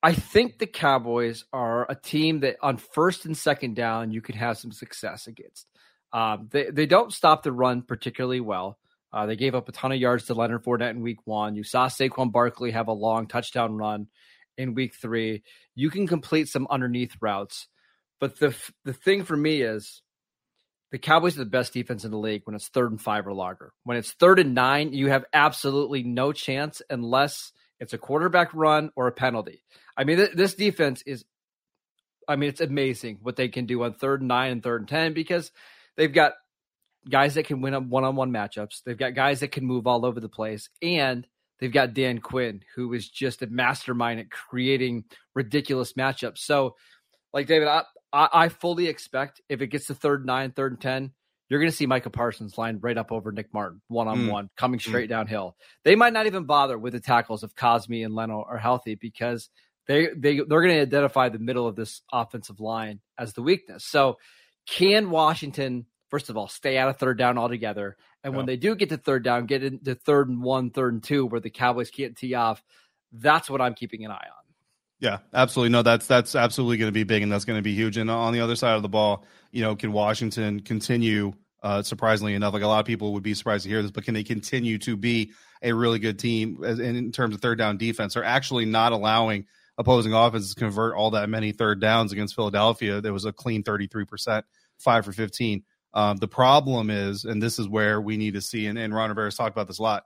I 0.03 0.13
think 0.13 0.59
the 0.59 0.67
Cowboys 0.67 1.43
are 1.51 1.89
a 1.89 1.95
team 1.95 2.41
that 2.41 2.57
on 2.61 2.77
first 2.77 3.25
and 3.25 3.35
second 3.35 3.75
down 3.75 4.11
you 4.11 4.21
could 4.21 4.35
have 4.35 4.59
some 4.59 4.71
success 4.71 5.25
against. 5.25 5.65
Um, 6.11 6.49
they 6.51 6.69
they 6.69 6.85
don't 6.85 7.11
stop 7.11 7.41
the 7.41 7.51
run 7.51 7.81
particularly 7.81 8.41
well. 8.41 8.77
Uh, 9.11 9.25
they 9.25 9.35
gave 9.35 9.55
up 9.55 9.69
a 9.69 9.71
ton 9.71 9.91
of 9.91 9.97
yards 9.97 10.25
to 10.25 10.35
Leonard 10.35 10.63
Fournette 10.63 10.91
in 10.91 11.01
Week 11.01 11.25
One. 11.25 11.55
You 11.55 11.63
saw 11.63 11.87
Saquon 11.87 12.31
Barkley 12.31 12.69
have 12.69 12.89
a 12.89 12.93
long 12.93 13.25
touchdown 13.25 13.73
run 13.75 14.05
in 14.55 14.75
Week 14.75 14.93
Three. 14.93 15.41
You 15.73 15.89
can 15.89 16.05
complete 16.05 16.47
some 16.47 16.67
underneath 16.69 17.15
routes, 17.19 17.69
But 18.19 18.37
the 18.37 18.55
the 18.85 18.93
thing 18.93 19.23
for 19.23 19.35
me 19.35 19.63
is 19.63 20.03
the 20.93 20.99
Cowboys 20.99 21.35
are 21.35 21.43
the 21.43 21.49
best 21.49 21.73
defense 21.73 22.05
in 22.05 22.11
the 22.11 22.19
league 22.19 22.43
when 22.45 22.55
it's 22.55 22.67
third 22.67 22.91
and 22.91 23.01
five 23.01 23.25
or 23.25 23.33
longer. 23.33 23.73
When 23.83 23.97
it's 23.97 24.11
third 24.11 24.37
and 24.37 24.53
nine, 24.53 24.93
you 24.93 25.09
have 25.09 25.25
absolutely 25.33 26.03
no 26.03 26.31
chance 26.31 26.83
unless 26.87 27.51
it's 27.79 27.93
a 27.93 27.97
quarterback 27.97 28.53
run 28.53 28.91
or 28.95 29.07
a 29.07 29.11
penalty. 29.11 29.63
I 29.97 30.03
mean, 30.03 30.17
th- 30.17 30.33
this 30.35 30.53
defense 30.53 31.01
is, 31.07 31.25
I 32.27 32.35
mean, 32.35 32.49
it's 32.49 32.61
amazing 32.61 33.17
what 33.23 33.37
they 33.37 33.47
can 33.47 33.65
do 33.65 33.81
on 33.81 33.95
third 33.95 34.21
and 34.21 34.27
nine 34.27 34.51
and 34.51 34.61
third 34.61 34.81
and 34.81 34.87
10 34.87 35.13
because 35.13 35.51
they've 35.97 36.13
got 36.13 36.33
guys 37.09 37.33
that 37.33 37.47
can 37.47 37.61
win 37.61 37.89
one 37.89 38.03
on 38.03 38.15
one 38.15 38.29
matchups. 38.29 38.83
They've 38.85 38.95
got 38.95 39.15
guys 39.15 39.39
that 39.39 39.51
can 39.51 39.65
move 39.65 39.87
all 39.87 40.05
over 40.05 40.19
the 40.19 40.29
place. 40.29 40.69
And 40.83 41.25
they've 41.59 41.73
got 41.73 41.95
Dan 41.95 42.19
Quinn, 42.19 42.61
who 42.75 42.93
is 42.93 43.09
just 43.09 43.41
a 43.41 43.47
mastermind 43.47 44.19
at 44.19 44.29
creating 44.29 45.05
ridiculous 45.33 45.93
matchups. 45.93 46.37
So, 46.37 46.75
like 47.33 47.47
David, 47.47 47.67
I, 47.67 47.81
I, 48.13 48.29
I 48.31 48.49
fully 48.49 48.87
expect 48.87 49.41
if 49.49 49.61
it 49.61 49.67
gets 49.67 49.87
to 49.87 49.95
third 49.95 50.25
nine, 50.25 50.51
third 50.51 50.73
and 50.73 50.81
ten, 50.81 51.11
you're 51.49 51.59
going 51.59 51.71
to 51.71 51.75
see 51.75 51.85
Micah 51.87 52.09
Parsons 52.09 52.57
lined 52.57 52.81
right 52.83 52.97
up 52.97 53.11
over 53.11 53.31
Nick 53.31 53.53
Martin, 53.53 53.81
one 53.87 54.07
on 54.07 54.27
one, 54.27 54.49
coming 54.55 54.79
Hmm. 54.79 54.89
straight 54.89 55.09
downhill. 55.09 55.57
They 55.83 55.95
might 55.95 56.13
not 56.13 56.25
even 56.27 56.45
bother 56.45 56.77
with 56.77 56.93
the 56.93 56.99
tackles 56.99 57.43
if 57.43 57.53
Cosmi 57.55 58.05
and 58.05 58.15
Leno 58.15 58.43
are 58.47 58.57
healthy 58.57 58.95
because 58.95 59.49
they 59.87 60.07
they 60.15 60.37
they're 60.37 60.61
going 60.61 60.75
to 60.75 60.81
identify 60.81 61.29
the 61.29 61.39
middle 61.39 61.67
of 61.67 61.75
this 61.75 62.01
offensive 62.13 62.59
line 62.59 63.01
as 63.17 63.33
the 63.33 63.41
weakness. 63.41 63.85
So, 63.85 64.17
can 64.65 65.09
Washington 65.09 65.85
first 66.09 66.29
of 66.29 66.37
all 66.37 66.47
stay 66.47 66.77
out 66.77 66.89
of 66.89 66.97
third 66.97 67.17
down 67.17 67.37
altogether? 67.37 67.97
And 68.23 68.35
when 68.35 68.45
they 68.45 68.55
do 68.55 68.75
get 68.75 68.89
to 68.89 68.97
third 68.97 69.23
down, 69.23 69.45
get 69.45 69.63
into 69.63 69.95
third 69.95 70.29
and 70.29 70.41
one, 70.41 70.69
third 70.69 70.93
and 70.93 71.03
two, 71.03 71.25
where 71.25 71.41
the 71.41 71.49
Cowboys 71.49 71.89
can't 71.91 72.15
tee 72.15 72.35
off. 72.35 72.63
That's 73.11 73.49
what 73.49 73.59
I'm 73.61 73.73
keeping 73.73 74.05
an 74.05 74.11
eye 74.11 74.27
on. 74.29 74.42
Yeah, 75.03 75.17
absolutely. 75.33 75.69
No, 75.73 75.81
that's 75.81 76.07
that's 76.07 76.33
absolutely 76.33 76.77
going 76.77 76.87
to 76.87 76.93
be 76.93 77.03
big, 77.03 77.23
and 77.23 77.29
that's 77.31 77.43
going 77.43 77.59
to 77.59 77.61
be 77.61 77.75
huge. 77.75 77.97
And 77.97 78.09
on 78.09 78.31
the 78.31 78.39
other 78.39 78.55
side 78.55 78.77
of 78.77 78.83
the 78.83 78.87
ball, 78.87 79.25
you 79.51 79.61
know, 79.61 79.75
can 79.75 79.91
Washington 79.91 80.61
continue? 80.61 81.33
Uh, 81.61 81.81
surprisingly 81.81 82.33
enough, 82.33 82.53
like 82.53 82.63
a 82.63 82.67
lot 82.67 82.79
of 82.79 82.85
people 82.85 83.13
would 83.13 83.23
be 83.23 83.33
surprised 83.33 83.63
to 83.63 83.69
hear 83.69 83.81
this, 83.81 83.91
but 83.91 84.05
can 84.05 84.13
they 84.13 84.23
continue 84.23 84.77
to 84.77 84.95
be 84.97 85.31
a 85.61 85.73
really 85.73 85.99
good 85.99 86.19
team 86.19 86.61
as, 86.63 86.79
in 86.79 87.09
terms 87.11 87.35
of 87.35 87.41
third 87.41 87.57
down 87.57 87.77
defense? 87.77 88.13
They're 88.13 88.23
actually 88.23 88.63
not 88.63 88.93
allowing 88.93 89.45
opposing 89.77 90.13
offenses 90.13 90.53
to 90.53 90.59
convert 90.59 90.95
all 90.95 91.11
that 91.11 91.29
many 91.29 91.51
third 91.51 91.81
downs 91.81 92.13
against 92.13 92.35
Philadelphia. 92.35 93.01
There 93.01 93.11
was 93.13 93.25
a 93.25 93.33
clean 93.33 93.61
thirty 93.61 93.87
three 93.87 94.05
percent, 94.05 94.45
five 94.77 95.03
for 95.03 95.11
fifteen. 95.11 95.63
Um, 95.93 96.15
the 96.15 96.29
problem 96.29 96.89
is, 96.89 97.25
and 97.25 97.43
this 97.43 97.59
is 97.59 97.67
where 97.67 97.99
we 97.99 98.15
need 98.15 98.35
to 98.35 98.41
see, 98.41 98.67
and, 98.67 98.79
and 98.79 98.95
Ron 98.95 99.09
Rivera's 99.09 99.35
talked 99.35 99.53
about 99.53 99.67
this 99.67 99.79
a 99.79 99.83
lot. 99.83 100.03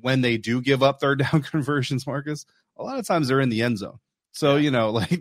When 0.00 0.22
they 0.22 0.38
do 0.38 0.60
give 0.60 0.82
up 0.82 0.98
third 0.98 1.20
down 1.32 1.42
conversions, 1.42 2.04
Marcus, 2.04 2.46
a 2.76 2.82
lot 2.82 2.98
of 2.98 3.06
times 3.06 3.28
they're 3.28 3.40
in 3.40 3.48
the 3.48 3.62
end 3.62 3.78
zone. 3.78 3.98
So, 4.32 4.56
you 4.56 4.70
know, 4.70 4.90
like 4.90 5.20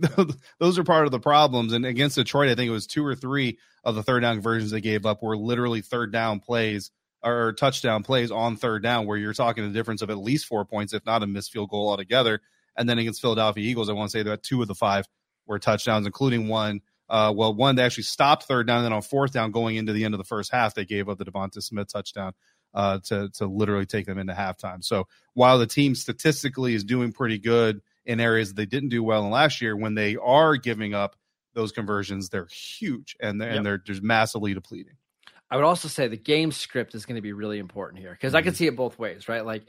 those 0.59 0.77
are 0.79 0.83
part 0.83 1.05
of 1.05 1.11
the 1.11 1.19
problems. 1.19 1.73
And 1.73 1.85
against 1.85 2.15
Detroit, 2.15 2.49
I 2.49 2.55
think 2.55 2.69
it 2.69 2.73
was 2.73 2.87
two 2.87 3.05
or 3.05 3.15
three 3.15 3.57
of 3.83 3.95
the 3.95 4.03
third 4.03 4.21
down 4.21 4.35
conversions 4.35 4.71
they 4.71 4.81
gave 4.81 5.05
up 5.05 5.23
were 5.23 5.37
literally 5.37 5.81
third 5.81 6.11
down 6.11 6.39
plays 6.39 6.91
or 7.23 7.53
touchdown 7.53 8.03
plays 8.03 8.31
on 8.31 8.55
third 8.55 8.81
down, 8.81 9.05
where 9.05 9.17
you're 9.17 9.33
talking 9.33 9.65
a 9.65 9.69
difference 9.69 10.01
of 10.01 10.09
at 10.09 10.17
least 10.17 10.45
four 10.45 10.63
points, 10.65 10.93
if 10.93 11.05
not 11.05 11.23
a 11.23 11.27
missed 11.27 11.51
field 11.51 11.69
goal 11.69 11.89
altogether. 11.89 12.39
And 12.77 12.87
then 12.87 12.97
against 12.97 13.21
Philadelphia 13.21 13.63
Eagles, 13.63 13.89
I 13.89 13.93
want 13.93 14.09
to 14.11 14.17
say 14.17 14.23
that 14.23 14.43
two 14.43 14.61
of 14.61 14.67
the 14.69 14.75
five 14.75 15.05
were 15.45 15.59
touchdowns, 15.59 16.05
including 16.05 16.47
one. 16.47 16.81
Uh, 17.09 17.33
well, 17.35 17.53
one 17.53 17.75
they 17.75 17.83
actually 17.83 18.03
stopped 18.03 18.43
third 18.43 18.67
down, 18.67 18.77
and 18.77 18.85
then 18.85 18.93
on 18.93 19.01
fourth 19.01 19.33
down, 19.33 19.51
going 19.51 19.75
into 19.75 19.91
the 19.91 20.05
end 20.05 20.13
of 20.13 20.19
the 20.19 20.23
first 20.23 20.51
half, 20.51 20.75
they 20.75 20.85
gave 20.85 21.09
up 21.09 21.17
the 21.17 21.25
DeVonta 21.25 21.61
Smith 21.61 21.91
touchdown 21.91 22.33
uh, 22.73 22.99
to 22.99 23.29
to 23.29 23.47
literally 23.47 23.85
take 23.85 24.05
them 24.05 24.19
into 24.19 24.33
halftime. 24.33 24.83
So 24.83 25.07
while 25.33 25.57
the 25.57 25.67
team 25.67 25.95
statistically 25.95 26.73
is 26.75 26.83
doing 26.83 27.11
pretty 27.11 27.39
good 27.39 27.81
in 28.09 28.19
areas 28.19 28.53
they 28.53 28.65
didn't 28.65 28.89
do 28.89 29.03
well 29.03 29.23
in 29.23 29.31
last 29.31 29.61
year, 29.61 29.75
when 29.77 29.93
they 29.95 30.15
are 30.17 30.55
giving 30.57 30.93
up 30.95 31.15
those 31.53 31.71
conversions, 31.71 32.29
they're 32.29 32.47
huge 32.47 33.15
and 33.21 33.39
they're, 33.39 33.49
Yep. 33.49 33.57
and 33.57 33.65
they're 33.65 33.77
just 33.77 34.01
massively 34.01 34.53
depleting. 34.53 34.95
I 35.51 35.55
would 35.55 35.65
also 35.65 35.87
say 35.87 36.07
the 36.07 36.17
game 36.17 36.51
script 36.51 36.95
is 36.95 37.05
going 37.05 37.15
to 37.15 37.21
be 37.21 37.33
really 37.33 37.59
important 37.59 38.01
here 38.01 38.11
because 38.11 38.35
I 38.35 38.39
Mm-hmm. 38.39 38.45
can 38.47 38.55
see 38.55 38.67
it 38.67 38.75
both 38.75 38.99
ways, 38.99 39.29
right? 39.29 39.45
Like 39.45 39.63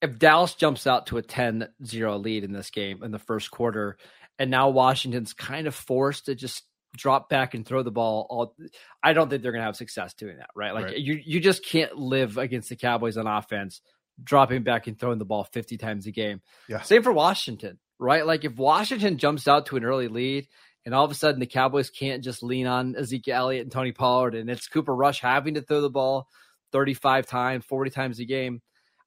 if 0.00 0.18
Dallas 0.18 0.54
jumps 0.54 0.86
out 0.86 1.06
to 1.08 1.18
a 1.18 1.22
10 1.22 1.68
0 1.84 2.18
lead 2.18 2.44
in 2.44 2.52
this 2.52 2.70
game 2.70 3.02
in 3.02 3.10
the 3.10 3.18
first 3.18 3.50
quarter, 3.50 3.96
and 4.38 4.50
now 4.50 4.70
Washington's 4.70 5.32
kind 5.32 5.66
of 5.66 5.74
forced 5.74 6.26
to 6.26 6.34
just 6.34 6.64
drop 6.96 7.28
back 7.28 7.54
and 7.54 7.64
throw 7.66 7.82
the 7.82 7.90
ball 7.90 8.26
all 8.28 8.54
I 9.02 9.12
don't 9.12 9.30
think 9.30 9.42
they're 9.42 9.52
going 9.52 9.62
to 9.62 9.66
have 9.66 9.76
success 9.76 10.14
doing 10.14 10.36
that, 10.38 10.50
right? 10.54 10.74
Like 10.74 10.86
Right. 10.86 10.98
you 10.98 11.20
you 11.24 11.40
just 11.40 11.64
can't 11.64 11.96
live 11.96 12.36
against 12.36 12.68
the 12.68 12.76
Cowboys 12.76 13.16
on 13.16 13.26
offense 13.26 13.80
dropping 14.22 14.62
back 14.62 14.86
and 14.86 14.98
throwing 14.98 15.18
the 15.18 15.24
ball 15.24 15.44
50 15.44 15.76
times 15.76 16.06
a 16.06 16.10
game. 16.10 16.40
Yeah. 16.68 16.82
Same 16.82 17.02
for 17.02 17.12
Washington, 17.12 17.78
right? 17.98 18.26
Like 18.26 18.44
if 18.44 18.56
Washington 18.56 19.18
jumps 19.18 19.48
out 19.48 19.66
to 19.66 19.76
an 19.76 19.84
early 19.84 20.08
lead 20.08 20.48
and 20.84 20.94
all 20.94 21.04
of 21.04 21.10
a 21.10 21.14
sudden 21.14 21.40
the 21.40 21.46
Cowboys 21.46 21.90
can't 21.90 22.24
just 22.24 22.42
lean 22.42 22.66
on 22.66 22.96
Ezekiel 22.96 23.36
Elliott 23.36 23.62
and 23.62 23.72
Tony 23.72 23.92
Pollard 23.92 24.34
and 24.34 24.50
it's 24.50 24.68
Cooper 24.68 24.94
Rush 24.94 25.20
having 25.20 25.54
to 25.54 25.62
throw 25.62 25.80
the 25.80 25.90
ball 25.90 26.28
35 26.72 27.26
times, 27.26 27.64
40 27.64 27.90
times 27.90 28.18
a 28.20 28.24
game. 28.24 28.62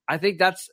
I 0.08 0.18
think 0.18 0.38
that's 0.38 0.70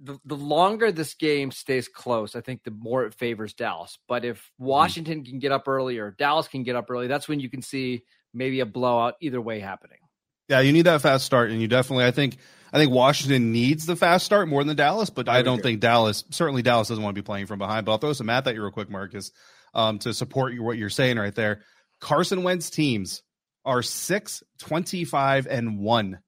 the, 0.00 0.18
the 0.24 0.36
longer 0.36 0.90
this 0.90 1.14
game 1.14 1.50
stays 1.50 1.88
close, 1.88 2.34
I 2.34 2.40
think 2.40 2.64
the 2.64 2.70
more 2.70 3.04
it 3.04 3.14
favors 3.14 3.54
Dallas. 3.54 3.98
But 4.08 4.24
if 4.24 4.38
mm-hmm. 4.38 4.66
Washington 4.66 5.24
can 5.24 5.38
get 5.38 5.52
up 5.52 5.68
early 5.68 5.98
or 5.98 6.10
Dallas 6.10 6.48
can 6.48 6.62
get 6.62 6.76
up 6.76 6.90
early, 6.90 7.06
that's 7.06 7.28
when 7.28 7.40
you 7.40 7.48
can 7.48 7.62
see 7.62 8.02
maybe 8.32 8.60
a 8.60 8.66
blowout 8.66 9.14
either 9.20 9.40
way 9.40 9.60
happening. 9.60 9.98
Yeah, 10.48 10.60
you 10.60 10.72
need 10.72 10.82
that 10.82 11.00
fast 11.00 11.24
start, 11.24 11.50
and 11.50 11.60
you 11.60 11.68
definitely. 11.68 12.04
I 12.04 12.10
think. 12.10 12.36
I 12.72 12.78
think 12.78 12.90
Washington 12.90 13.52
needs 13.52 13.86
the 13.86 13.94
fast 13.94 14.26
start 14.26 14.48
more 14.48 14.64
than 14.64 14.74
Dallas, 14.74 15.08
but 15.08 15.28
I, 15.28 15.42
don't 15.42 15.62
think 15.62 15.78
Dallas. 15.78 16.24
Certainly, 16.30 16.62
Dallas 16.62 16.88
doesn't 16.88 17.04
want 17.04 17.14
to 17.14 17.22
be 17.22 17.24
playing 17.24 17.46
from 17.46 17.60
behind. 17.60 17.86
But 17.86 17.92
I'll 17.92 17.98
throw 17.98 18.12
some 18.14 18.26
math 18.26 18.48
at 18.48 18.56
you 18.56 18.62
real 18.62 18.72
quick, 18.72 18.90
Marcus, 18.90 19.30
um, 19.74 20.00
to 20.00 20.12
support 20.12 20.54
you 20.54 20.64
what 20.64 20.76
you're 20.76 20.90
saying 20.90 21.16
right 21.16 21.34
there. 21.36 21.60
Carson 22.00 22.42
Wentz 22.42 22.70
teams 22.70 23.22
are 23.64 23.80
6, 23.80 24.42
25, 24.58 25.46
and 25.46 25.78
one 25.78 26.18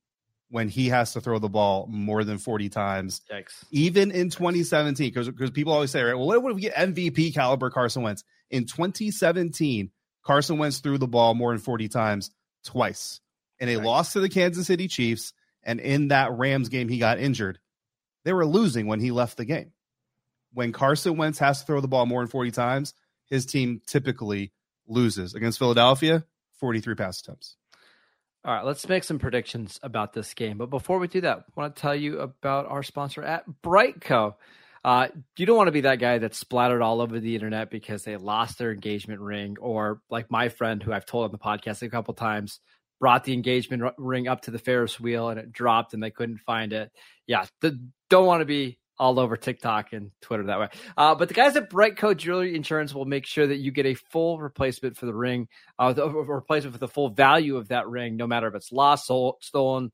when 0.51 0.69
he 0.69 0.89
has 0.89 1.15
to 1.15 1.21
throw 1.21 1.39
the 1.39 1.49
ball 1.49 1.89
more 1.91 2.23
than 2.23 2.39
40 2.39 2.69
times 2.69 3.23
Yikes. 3.31 3.65
even 3.73 4.11
in 4.11 4.31
2017, 4.31 5.09
because 5.09 5.29
because 5.29 5.51
people 5.51 5.73
always 5.73 5.91
say, 5.91 6.03
right, 6.03 6.15
well, 6.15 6.29
what 6.29 6.43
would 6.43 6.55
we 6.55 6.61
get 6.61 6.75
MVP 6.75 7.35
caliber 7.35 7.71
Carson 7.71 8.03
Wentz? 8.03 8.23
In 8.51 8.67
2017, 8.67 9.91
Carson 10.25 10.59
Wentz 10.59 10.79
threw 10.79 10.99
the 10.99 11.09
ball 11.09 11.35
more 11.35 11.53
than 11.53 11.61
40 11.61 11.89
times 11.89 12.31
twice. 12.65 13.21
And 13.61 13.71
a 13.71 13.77
Right. 13.77 13.85
lost 13.87 14.13
to 14.13 14.21
the 14.21 14.29
Kansas 14.29 14.67
City 14.67 14.89
Chiefs. 14.89 15.33
And 15.63 15.81
in 15.81 16.09
that 16.09 16.33
Rams 16.33 16.69
game, 16.69 16.89
he 16.89 16.99
got 16.99 17.19
injured. 17.19 17.59
They 18.25 18.33
were 18.33 18.47
losing 18.47 18.87
when 18.87 19.01
he 19.01 19.11
left 19.11 19.37
the 19.37 19.45
game. 19.45 19.73
When 20.53 20.73
Carson 20.73 21.17
Wentz 21.17 21.39
has 21.39 21.61
to 21.61 21.67
throw 21.67 21.81
the 21.81 21.89
ball 21.89 22.07
more 22.07 22.21
than 22.23 22.29
40 22.29 22.51
times, 22.51 22.95
his 23.27 23.47
team 23.47 23.81
typically 23.87 24.53
loses. 24.87 25.35
Against 25.35 25.59
Philadelphia, 25.59 26.25
43 26.59 26.95
pass 26.95 27.21
attempts. 27.21 27.57
All 28.45 28.55
right, 28.55 28.65
let's 28.65 28.89
make 28.89 29.03
some 29.03 29.19
predictions 29.19 29.81
about 29.83 30.13
this 30.13 30.33
game. 30.35 30.57
But 30.57 30.71
before 30.71 30.99
we 31.01 31.09
do 31.09 31.21
that, 31.23 31.39
I 31.39 31.61
want 31.61 31.75
to 31.75 31.83
tell 31.83 31.97
you 31.97 32.21
about 32.21 32.67
our 32.67 32.85
sponsor 32.85 33.23
at 33.25 33.45
BriteCo. 33.63 34.35
Uh, 34.85 35.09
you 35.37 35.47
don't 35.47 35.57
want 35.57 35.67
to 35.67 35.73
be 35.73 35.81
that 35.81 35.99
guy 35.99 36.19
that's 36.19 36.39
splattered 36.39 36.81
all 36.81 37.01
over 37.01 37.19
the 37.19 37.35
internet 37.35 37.71
because 37.71 38.05
they 38.05 38.17
lost 38.17 38.59
their 38.59 38.71
engagement 38.71 39.21
ring, 39.21 39.57
or 39.61 40.01
like 40.11 40.31
my 40.31 40.49
friend 40.49 40.81
who 40.81 40.93
I've 40.93 41.07
told 41.07 41.25
on 41.25 41.33
the 41.33 41.39
podcast 41.39 41.83
a 41.83 41.89
couple 41.89 42.15
times 42.15 42.61
brought 43.01 43.25
the 43.25 43.33
engagement 43.33 43.95
ring 43.99 44.29
up 44.29 44.43
to 44.43 44.51
the 44.51 44.59
Ferris 44.59 44.99
wheel 44.99 45.29
and 45.29 45.39
it 45.39 45.53
dropped 45.53 45.95
and 45.95 46.03
they 46.03 46.11
couldn't 46.11 46.39
find 46.39 46.73
it. 46.73 46.91
Yeah, 47.27 47.47
the, 47.61 47.79
don't 48.09 48.27
want 48.27 48.41
to 48.41 48.47
be 48.47 48.79
all 48.99 49.21
over 49.21 49.37
TikTok 49.37 49.93
and 49.93 50.11
Twitter 50.23 50.45
that 50.45 50.59
way. 50.59 50.69
Uh, 50.97 51.15
but 51.15 51.29
the 51.29 51.35
guys 51.35 51.57
at 51.57 51.71
BriteCo 51.71 52.17
Jewelry 52.17 52.55
Insurance 52.55 52.95
will 52.95 53.05
make 53.05 53.27
sure 53.27 53.47
that 53.47 53.59
you 53.59 53.71
get 53.71 53.87
a 53.87 53.95
full 53.95 54.41
replacement 54.41 54.97
for 54.97 55.07
the 55.07 55.15
ring, 55.15 55.49
uh, 55.79 55.93
the, 55.93 56.09
replacement 56.09 56.75
for 56.75 56.81
the 56.81 56.89
full 56.89 57.11
value 57.11 57.57
of 57.57 57.69
that 57.69 57.89
ring, 57.89 58.17
no 58.17 58.27
matter 58.27 58.47
if 58.49 58.55
it's 58.55 58.73
lost, 58.73 59.07
sol- 59.07 59.39
stolen, 59.43 59.93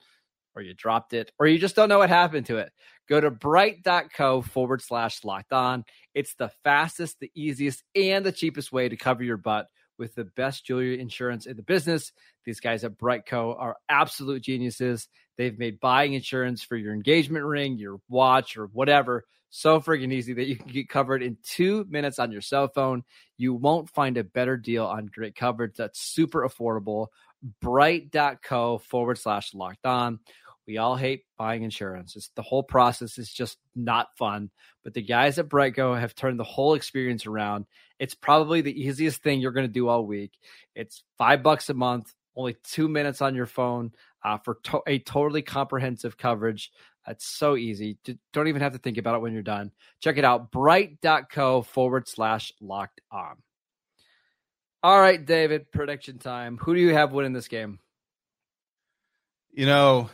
or 0.55 0.63
you 0.63 0.75
dropped 0.75 1.15
it, 1.15 1.33
or 1.39 1.47
you 1.47 1.59
just 1.59 1.75
don't 1.75 1.89
know 1.89 1.99
what 1.99 2.11
happened 2.11 2.47
to 2.47 2.59
it. 2.59 2.71
Go 3.09 3.21
to 3.21 3.31
brite.co 3.31 4.43
forward 4.43 4.83
slash 4.83 5.25
locked 5.25 5.53
on. 5.53 5.85
It's 6.15 6.35
the 6.35 6.51
fastest, 6.63 7.19
the 7.21 7.31
easiest, 7.35 7.83
and 7.97 8.25
the 8.25 8.33
cheapest 8.33 8.71
way 8.71 8.89
to 8.89 8.97
cover 8.97 9.25
your 9.25 9.39
butt 9.39 9.67
with 10.03 10.17
the 10.17 10.25
best 10.25 10.67
jewelry 10.67 11.01
insurance 11.01 11.47
in 11.47 11.57
the 11.57 11.63
business. 11.63 12.11
These 12.45 12.59
guys 12.59 12.83
at 12.83 12.99
BriteCo 12.99 13.57
are 13.57 13.77
absolute 13.89 14.43
geniuses. 14.43 15.07
They've 15.39 15.57
made 15.57 15.79
buying 15.79 16.15
insurance 16.15 16.61
for 16.65 16.77
your 16.77 16.93
engagement 16.93 17.45
ring, 17.45 17.79
your 17.79 18.01
watch, 18.09 18.57
or 18.57 18.67
whatever 18.67 19.25
so 19.55 19.81
friggin' 19.81 20.13
easy 20.13 20.33
that 20.33 20.47
you 20.47 20.57
can 20.57 20.73
get 20.73 20.89
covered 20.89 21.23
in 21.23 21.37
two 21.45 21.87
minutes 21.89 22.19
on 22.19 22.33
your 22.33 22.41
cell 22.41 22.69
phone. 22.69 23.05
You 23.37 23.55
won't 23.55 23.91
find 23.91 24.17
a 24.17 24.25
better 24.25 24.57
deal 24.57 24.87
on 24.87 25.07
great 25.07 25.37
coverage 25.37 25.77
that's 25.77 26.01
super 26.01 26.41
affordable. 26.41 27.09
Brite.co 27.61 28.79
forward 28.79 29.19
slash 29.19 29.53
locked 29.55 29.85
on. 29.85 30.21
We 30.67 30.79
all 30.79 30.97
hate 30.97 31.25
buying 31.37 31.63
insurance. 31.63 32.15
It's 32.15 32.31
the 32.37 32.43
whole 32.43 32.63
process 32.63 33.19
is 33.19 33.33
just 33.33 33.59
not 33.75 34.17
fun. 34.17 34.51
But 34.85 34.95
the 34.95 35.03
guys 35.03 35.39
at 35.39 35.49
BriteCo 35.49 35.99
have 35.99 36.15
turned 36.15 36.39
the 36.39 36.45
whole 36.45 36.75
experience 36.75 37.27
around. 37.27 37.67
It's 37.99 38.15
probably 38.15 38.61
the 38.61 38.81
easiest 38.81 39.23
thing 39.23 39.41
you're 39.41 39.53
going 39.53 39.67
to 39.67 39.73
do 39.73 39.89
all 39.89 40.07
week. 40.07 40.33
It's 40.75 41.03
five 41.19 41.43
bucks 41.43 41.69
a 41.69 41.75
month, 41.75 42.15
only 42.37 42.57
two 42.63 42.89
minutes 42.89 43.21
on 43.21 43.35
your 43.35 43.47
phone 43.47 43.93
uh, 44.25 44.39
for 44.39 44.59
to- 44.65 44.83
a 44.87 44.99
totally 45.01 45.43
comprehensive 45.43 46.17
coverage. 46.17 46.71
It's 47.09 47.27
so 47.27 47.57
easy. 47.57 47.99
Don't 48.33 48.49
even 48.49 48.63
have 48.63 48.73
to 48.73 48.79
think 48.79 48.99
about 48.99 49.17
it 49.17 49.23
when 49.23 49.33
you're 49.33 49.43
done. 49.43 49.73
Check 50.01 50.19
it 50.19 50.25
out 50.25 50.53
brite.co 50.53 51.63
forward 51.63 52.07
slash 52.07 52.53
locked 52.61 53.01
on. 53.11 53.37
All 54.85 55.01
right, 55.01 55.25
David, 55.25 55.71
prediction 55.73 56.19
time. 56.19 56.59
Who 56.59 56.75
do 56.75 56.81
you 56.81 56.95
have 56.95 57.13
winning 57.13 57.33
this 57.33 57.49
game? 57.49 57.79
You 59.53 59.67
know, 59.67 60.11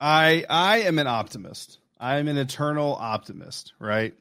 I 0.00 0.44
I 0.48 0.78
am 0.82 0.98
an 0.98 1.06
optimist. 1.06 1.78
I 1.98 2.16
am 2.16 2.28
an 2.28 2.36
eternal 2.36 2.94
optimist, 2.94 3.72
right? 3.78 4.14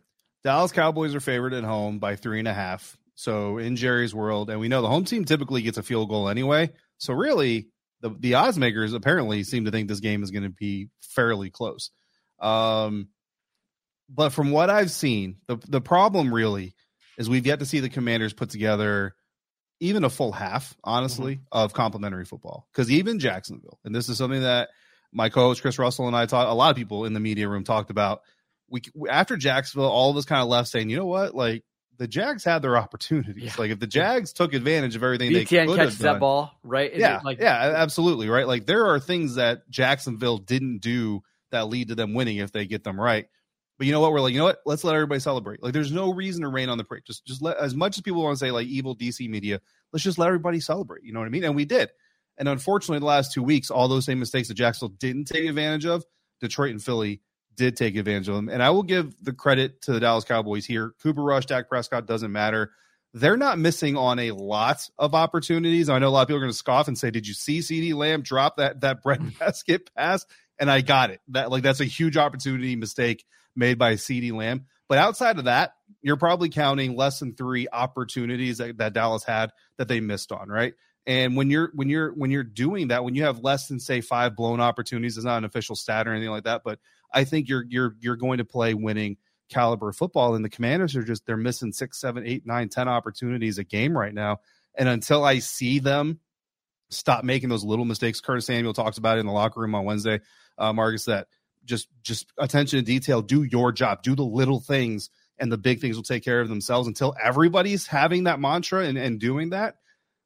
Dallas 0.43 0.71
Cowboys 0.71 1.15
are 1.15 1.19
favored 1.19 1.53
at 1.53 1.63
home 1.63 1.99
by 1.99 2.15
three 2.15 2.39
and 2.39 2.47
a 2.47 2.53
half. 2.53 2.97
So 3.15 3.57
in 3.57 3.75
Jerry's 3.75 4.13
world, 4.13 4.49
and 4.49 4.59
we 4.59 4.67
know 4.67 4.81
the 4.81 4.89
home 4.89 5.05
team 5.05 5.25
typically 5.25 5.61
gets 5.61 5.77
a 5.77 5.83
field 5.83 6.09
goal 6.09 6.29
anyway. 6.29 6.71
So 6.97 7.13
really, 7.13 7.69
the 8.01 8.15
the 8.17 8.35
odds 8.35 8.57
makers 8.57 8.93
apparently 8.93 9.43
seem 9.43 9.65
to 9.65 9.71
think 9.71 9.87
this 9.87 9.99
game 9.99 10.23
is 10.23 10.31
going 10.31 10.43
to 10.43 10.49
be 10.49 10.89
fairly 11.01 11.49
close. 11.49 11.91
Um, 12.39 13.09
but 14.09 14.29
from 14.29 14.51
what 14.51 14.69
I've 14.69 14.91
seen, 14.91 15.37
the 15.47 15.57
the 15.67 15.81
problem 15.81 16.33
really 16.33 16.75
is 17.17 17.29
we've 17.29 17.45
yet 17.45 17.59
to 17.59 17.65
see 17.65 17.79
the 17.79 17.89
Commanders 17.89 18.33
put 18.33 18.49
together 18.49 19.15
even 19.79 20.03
a 20.03 20.09
full 20.09 20.31
half, 20.31 20.75
honestly, 20.83 21.35
mm-hmm. 21.35 21.45
of 21.51 21.73
complementary 21.73 22.25
football. 22.25 22.67
Because 22.71 22.89
even 22.91 23.19
Jacksonville, 23.19 23.79
and 23.83 23.93
this 23.93 24.09
is 24.09 24.17
something 24.17 24.41
that 24.41 24.69
my 25.13 25.29
co-host 25.29 25.61
Chris 25.61 25.79
Russell 25.79 26.07
and 26.07 26.15
I 26.15 26.25
talked. 26.25 26.49
A 26.49 26.53
lot 26.53 26.71
of 26.71 26.75
people 26.75 27.05
in 27.05 27.13
the 27.13 27.19
media 27.19 27.47
room 27.47 27.63
talked 27.63 27.89
about. 27.89 28.21
We 28.69 28.81
after 29.09 29.37
Jacksonville, 29.37 29.89
all 29.89 30.09
of 30.09 30.17
us 30.17 30.25
kind 30.25 30.41
of 30.41 30.47
left 30.47 30.69
saying, 30.69 30.89
you 30.89 30.97
know 30.97 31.05
what, 31.05 31.35
like 31.35 31.63
the 31.97 32.07
Jags 32.07 32.43
had 32.43 32.61
their 32.61 32.77
opportunities. 32.77 33.43
Yeah. 33.43 33.53
Like 33.57 33.71
if 33.71 33.79
the 33.79 33.87
Jags 33.87 34.33
took 34.33 34.53
advantage 34.53 34.95
of 34.95 35.03
everything 35.03 35.29
BTN 35.29 35.33
they 35.33 35.45
could 35.45 35.75
catches 35.75 35.99
that 35.99 36.19
ball, 36.19 36.51
right? 36.63 36.95
yeah, 36.95 37.21
like 37.23 37.39
yeah, 37.39 37.73
absolutely, 37.77 38.29
right. 38.29 38.47
Like 38.47 38.65
there 38.65 38.87
are 38.87 38.99
things 38.99 39.35
that 39.35 39.69
Jacksonville 39.69 40.37
didn't 40.37 40.79
do 40.79 41.21
that 41.51 41.67
lead 41.67 41.89
to 41.89 41.95
them 41.95 42.13
winning 42.13 42.37
if 42.37 42.51
they 42.51 42.65
get 42.65 42.83
them 42.83 42.99
right. 42.99 43.27
But 43.77 43.87
you 43.87 43.93
know 43.93 44.01
what? 44.01 44.11
We're 44.11 44.21
like, 44.21 44.33
you 44.33 44.39
know 44.39 44.45
what? 44.45 44.59
Let's 44.65 44.83
let 44.83 44.95
everybody 44.95 45.19
celebrate. 45.19 45.63
Like, 45.63 45.73
there's 45.73 45.91
no 45.91 46.13
reason 46.13 46.43
to 46.43 46.47
rain 46.47 46.69
on 46.69 46.77
the 46.77 46.83
parade. 46.83 47.03
Just, 47.05 47.25
just 47.25 47.41
let 47.41 47.57
as 47.57 47.73
much 47.73 47.97
as 47.97 48.01
people 48.01 48.21
want 48.21 48.37
to 48.37 48.45
say 48.45 48.51
like 48.51 48.67
evil 48.67 48.95
DC 48.95 49.27
media. 49.29 49.59
Let's 49.91 50.03
just 50.03 50.17
let 50.17 50.27
everybody 50.27 50.59
celebrate. 50.59 51.03
You 51.03 51.13
know 51.13 51.19
what 51.19 51.25
I 51.25 51.29
mean? 51.29 51.43
And 51.43 51.55
we 51.55 51.65
did. 51.65 51.89
And 52.37 52.47
unfortunately, 52.47 52.99
the 52.99 53.05
last 53.05 53.33
two 53.33 53.43
weeks, 53.43 53.69
all 53.69 53.87
those 53.87 54.05
same 54.05 54.19
mistakes 54.19 54.47
that 54.47 54.55
Jacksonville 54.55 54.95
didn't 54.99 55.25
take 55.25 55.45
advantage 55.45 55.85
of, 55.85 56.03
Detroit 56.41 56.71
and 56.71 56.83
Philly 56.83 57.21
did 57.55 57.75
take 57.77 57.95
advantage 57.95 58.27
of 58.27 58.35
them. 58.35 58.49
And 58.49 58.63
I 58.63 58.71
will 58.71 58.83
give 58.83 59.15
the 59.21 59.33
credit 59.33 59.81
to 59.83 59.93
the 59.93 59.99
Dallas 59.99 60.23
Cowboys 60.23 60.65
here. 60.65 60.93
Cooper 61.01 61.21
Rush, 61.21 61.45
Dak 61.45 61.69
Prescott 61.69 62.07
doesn't 62.07 62.31
matter. 62.31 62.71
They're 63.13 63.37
not 63.37 63.59
missing 63.59 63.95
on 63.95 64.17
a 64.17 64.31
lot 64.31 64.89
of 64.97 65.13
opportunities. 65.13 65.87
I 65.87 65.99
know 65.99 66.07
a 66.07 66.09
lot 66.09 66.23
of 66.23 66.27
people 66.27 66.37
are 66.37 66.41
going 66.41 66.51
to 66.51 66.57
scoff 66.57 66.87
and 66.87 66.97
say, 66.97 67.11
"Did 67.11 67.27
you 67.27 67.35
see 67.35 67.59
CeeDee 67.59 67.93
Lamb 67.93 68.23
drop 68.23 68.57
that 68.57 68.81
that 68.81 69.03
bread 69.03 69.19
mm. 69.19 69.37
basket 69.39 69.91
pass?" 69.95 70.25
And 70.59 70.71
I 70.71 70.81
got 70.81 71.11
it. 71.11 71.21
That 71.27 71.51
like 71.51 71.61
that's 71.61 71.79
a 71.79 71.85
huge 71.85 72.17
opportunity 72.17 72.75
mistake 72.75 73.23
made 73.55 73.77
by 73.77 73.93
CeeDee 73.93 74.33
Lamb. 74.33 74.65
But 74.89 74.97
outside 74.97 75.37
of 75.37 75.45
that, 75.45 75.73
you're 76.01 76.17
probably 76.17 76.49
counting 76.49 76.95
less 76.95 77.19
than 77.19 77.35
three 77.35 77.67
opportunities 77.71 78.57
that, 78.57 78.77
that 78.77 78.93
Dallas 78.93 79.23
had 79.23 79.51
that 79.77 79.87
they 79.87 79.99
missed 79.99 80.31
on, 80.31 80.49
right? 80.49 80.73
And 81.05 81.35
when 81.35 81.49
you're 81.49 81.71
when 81.73 81.89
you're 81.89 82.13
when 82.13 82.31
you're 82.31 82.43
doing 82.43 82.87
that, 82.87 83.03
when 83.03 83.15
you 83.15 83.23
have 83.23 83.39
less 83.39 83.67
than 83.67 83.79
say 83.79 83.99
five 83.99 84.35
blown 84.35 84.61
opportunities, 84.61 85.17
it's 85.17 85.25
not 85.25 85.37
an 85.37 85.45
official 85.45 85.75
stat 85.75 86.07
or 86.07 86.11
anything 86.11 86.29
like 86.29 86.45
that, 86.45 86.61
but 86.63 86.79
I 87.11 87.25
think 87.25 87.49
you're 87.49 87.65
you're 87.67 87.95
you're 87.99 88.15
going 88.15 88.37
to 88.37 88.45
play 88.45 88.73
winning 88.73 89.17
caliber 89.49 89.91
football. 89.91 90.35
And 90.35 90.45
the 90.45 90.49
commanders 90.49 90.95
are 90.95 91.03
just 91.03 91.25
they're 91.25 91.35
missing 91.35 91.73
six, 91.73 91.99
seven, 91.99 92.25
eight, 92.25 92.45
nine, 92.45 92.69
ten 92.69 92.87
opportunities 92.87 93.57
a 93.57 93.65
game 93.65 93.97
right 93.97 94.13
now. 94.13 94.39
And 94.75 94.87
until 94.87 95.25
I 95.25 95.39
see 95.39 95.79
them 95.79 96.19
stop 96.89 97.23
making 97.23 97.49
those 97.49 97.65
little 97.65 97.85
mistakes, 97.85 98.21
Curtis 98.21 98.45
Samuel 98.45 98.73
talks 98.73 98.97
about 98.97 99.17
it 99.17 99.21
in 99.21 99.25
the 99.25 99.33
locker 99.33 99.59
room 99.59 99.75
on 99.75 99.83
Wednesday, 99.83 100.21
uh, 100.57 100.71
Marcus, 100.71 101.05
that 101.05 101.27
just 101.65 101.89
just 102.01 102.31
attention 102.37 102.79
to 102.79 102.85
detail, 102.85 103.21
do 103.21 103.43
your 103.43 103.73
job, 103.73 104.03
do 104.03 104.15
the 104.15 104.23
little 104.23 104.61
things, 104.61 105.09
and 105.37 105.51
the 105.51 105.57
big 105.57 105.81
things 105.81 105.97
will 105.97 106.03
take 106.03 106.23
care 106.23 106.39
of 106.39 106.47
themselves 106.47 106.87
until 106.87 107.13
everybody's 107.21 107.87
having 107.87 108.23
that 108.23 108.39
mantra 108.39 108.85
and, 108.85 108.97
and 108.97 109.19
doing 109.19 109.49
that 109.49 109.75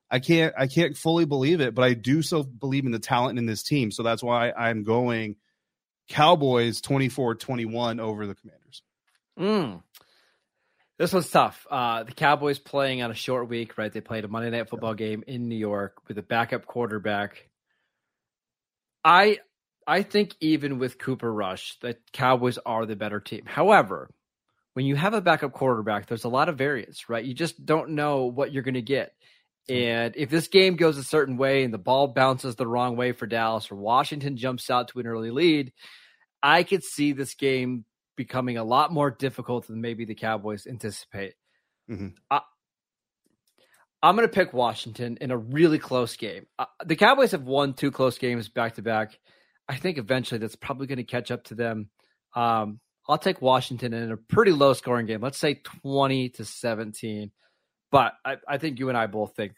I 0.10 0.20
can't 0.20 0.54
I 0.58 0.68
can't 0.68 0.96
fully 0.96 1.26
believe 1.26 1.62
it, 1.62 1.76
but 1.76 1.84
I 1.84 1.94
do 1.94 2.22
so 2.22 2.44
believe 2.44 2.86
in 2.86 2.92
the 2.92 3.00
talent 3.00 3.40
in 3.40 3.46
this 3.46 3.64
team. 3.64 3.92
So 3.92 4.04
that's 4.04 4.24
why 4.24 4.52
I'm 4.52 4.84
going 4.84 5.36
Cowboys 6.10 6.82
24-21 6.82 8.00
over 8.00 8.26
the 8.26 8.36
Commanders. 8.36 8.82
Mm. 9.38 9.84
This 10.98 11.14
was 11.14 11.30
tough. 11.30 11.68
Uh, 11.70 12.04
the 12.04 12.14
Cowboys 12.14 12.58
playing 12.58 13.02
on 13.02 13.12
a 13.12 13.16
short 13.16 13.50
week, 13.50 13.78
right? 13.78 13.92
They 13.92 14.02
played 14.02 14.24
a 14.24 14.28
Monday 14.28 14.50
night 14.50 14.70
football 14.70 14.96
game 14.96 15.24
in 15.28 15.48
New 15.48 15.58
York 15.58 15.98
with 16.08 16.18
a 16.18 16.24
backup 16.24 16.66
quarterback. 16.66 17.50
I 19.04 19.40
I 19.86 20.04
think 20.04 20.36
even 20.40 20.80
with 20.80 20.98
Cooper 20.98 21.32
Rush, 21.32 21.78
the 21.82 21.98
Cowboys 22.14 22.58
are 22.66 22.86
the 22.86 22.96
better 22.96 23.20
team. 23.20 23.44
However, 23.46 24.10
when 24.74 24.86
you 24.86 24.96
have 24.96 25.14
a 25.14 25.22
backup 25.22 25.54
quarterback, 25.54 26.08
there's 26.08 26.26
a 26.26 26.30
lot 26.30 26.50
of 26.50 26.58
variance, 26.58 27.10
right? 27.10 27.24
You 27.24 27.34
just 27.34 27.66
don't 27.66 27.92
know 27.92 28.26
what 28.26 28.52
you're 28.52 28.64
going 28.64 28.74
to 28.74 28.82
get. 28.82 29.14
And 29.70 30.16
if 30.16 30.30
this 30.30 30.48
game 30.48 30.78
goes 30.78 30.98
a 30.98 31.04
certain 31.04 31.38
way 31.38 31.64
and 31.64 31.74
the 31.74 31.78
ball 31.78 32.08
bounces 32.08 32.56
the 32.56 32.68
wrong 32.68 32.96
way 32.96 33.12
for 33.12 33.28
Dallas 33.28 33.70
or 33.70 33.76
Washington 33.76 34.38
jumps 34.38 34.70
out 34.70 34.88
to 34.90 35.00
an 35.00 35.08
early 35.08 35.32
lead, 35.32 35.74
I 36.42 36.64
could 36.64 36.84
see 36.84 37.12
this 37.12 37.36
game 37.36 37.84
becoming 38.16 38.58
a 38.58 38.64
lot 38.64 38.94
more 38.94 39.12
difficult 39.12 39.68
than 39.68 39.82
maybe 39.82 40.06
the 40.06 40.16
Cowboys 40.16 40.68
anticipate. 40.68 41.34
Mm-hmm. 41.90 42.08
I, 42.32 42.42
am 44.04 44.16
going 44.16 44.28
to 44.28 44.34
pick 44.34 44.54
Washington 44.54 45.18
in 45.20 45.32
a 45.32 45.38
really 45.38 45.80
close 45.80 46.16
game. 46.16 46.48
Uh, 46.58 46.66
the 46.86 46.96
Cowboys 46.96 47.32
have 47.32 47.44
won 47.44 47.74
two 47.74 47.92
close 47.92 48.18
games 48.18 48.48
back 48.48 48.76
to 48.76 48.82
back. 48.82 49.20
I 49.68 49.76
think 49.76 49.98
eventually 49.98 50.40
that's 50.40 50.56
probably 50.56 50.88
going 50.88 50.98
to 50.98 51.04
catch 51.04 51.30
up 51.30 51.44
to 51.46 51.56
them. 51.56 51.90
Um, 52.36 52.80
I'll 53.08 53.18
take 53.18 53.42
Washington 53.42 53.94
in 53.94 54.12
a 54.12 54.18
pretty 54.18 54.52
low 54.52 54.74
scoring 54.74 55.06
game. 55.06 55.22
Let's 55.22 55.38
say 55.38 55.62
20 55.82 56.30
to 56.30 56.46
17. 56.46 57.32
But 57.92 58.14
I, 58.26 58.38
I 58.48 58.58
think 58.58 58.80
you 58.80 58.90
and 58.90 58.98
I 58.98 59.08
both 59.08 59.36
think 59.36 59.54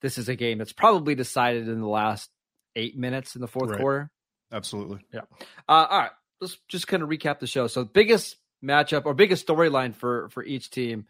this 0.00 0.18
is 0.18 0.28
a 0.28 0.36
game 0.36 0.58
that's 0.58 0.72
probably 0.72 1.14
decided 1.14 1.68
in 1.68 1.80
the 1.80 1.88
last 1.88 2.30
eight 2.76 2.96
minutes 2.96 3.34
in 3.34 3.40
the 3.40 3.48
fourth 3.48 3.70
right. 3.70 3.80
quarter. 3.80 4.10
Absolutely. 4.52 5.00
Yeah. 5.12 5.22
Uh, 5.68 5.86
all 5.88 5.98
right. 5.98 6.10
Let's 6.40 6.58
just 6.68 6.88
kind 6.88 7.02
of 7.02 7.08
recap 7.08 7.38
the 7.38 7.46
show. 7.46 7.66
So, 7.68 7.84
biggest 7.84 8.36
matchup 8.62 9.06
or 9.06 9.14
biggest 9.14 9.46
storyline 9.46 9.94
for 9.94 10.28
for 10.30 10.44
each 10.44 10.70
team 10.70 11.06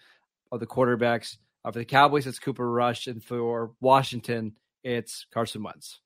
of 0.50 0.60
the 0.60 0.66
quarterbacks. 0.66 1.36
Uh, 1.64 1.70
for 1.70 1.78
the 1.78 1.84
Cowboys, 1.84 2.26
it's 2.26 2.38
Cooper 2.38 2.68
Rush, 2.68 3.06
and 3.06 3.22
for 3.22 3.72
Washington, 3.80 4.56
it's 4.82 5.26
Carson 5.32 5.62
Wentz. 5.62 6.00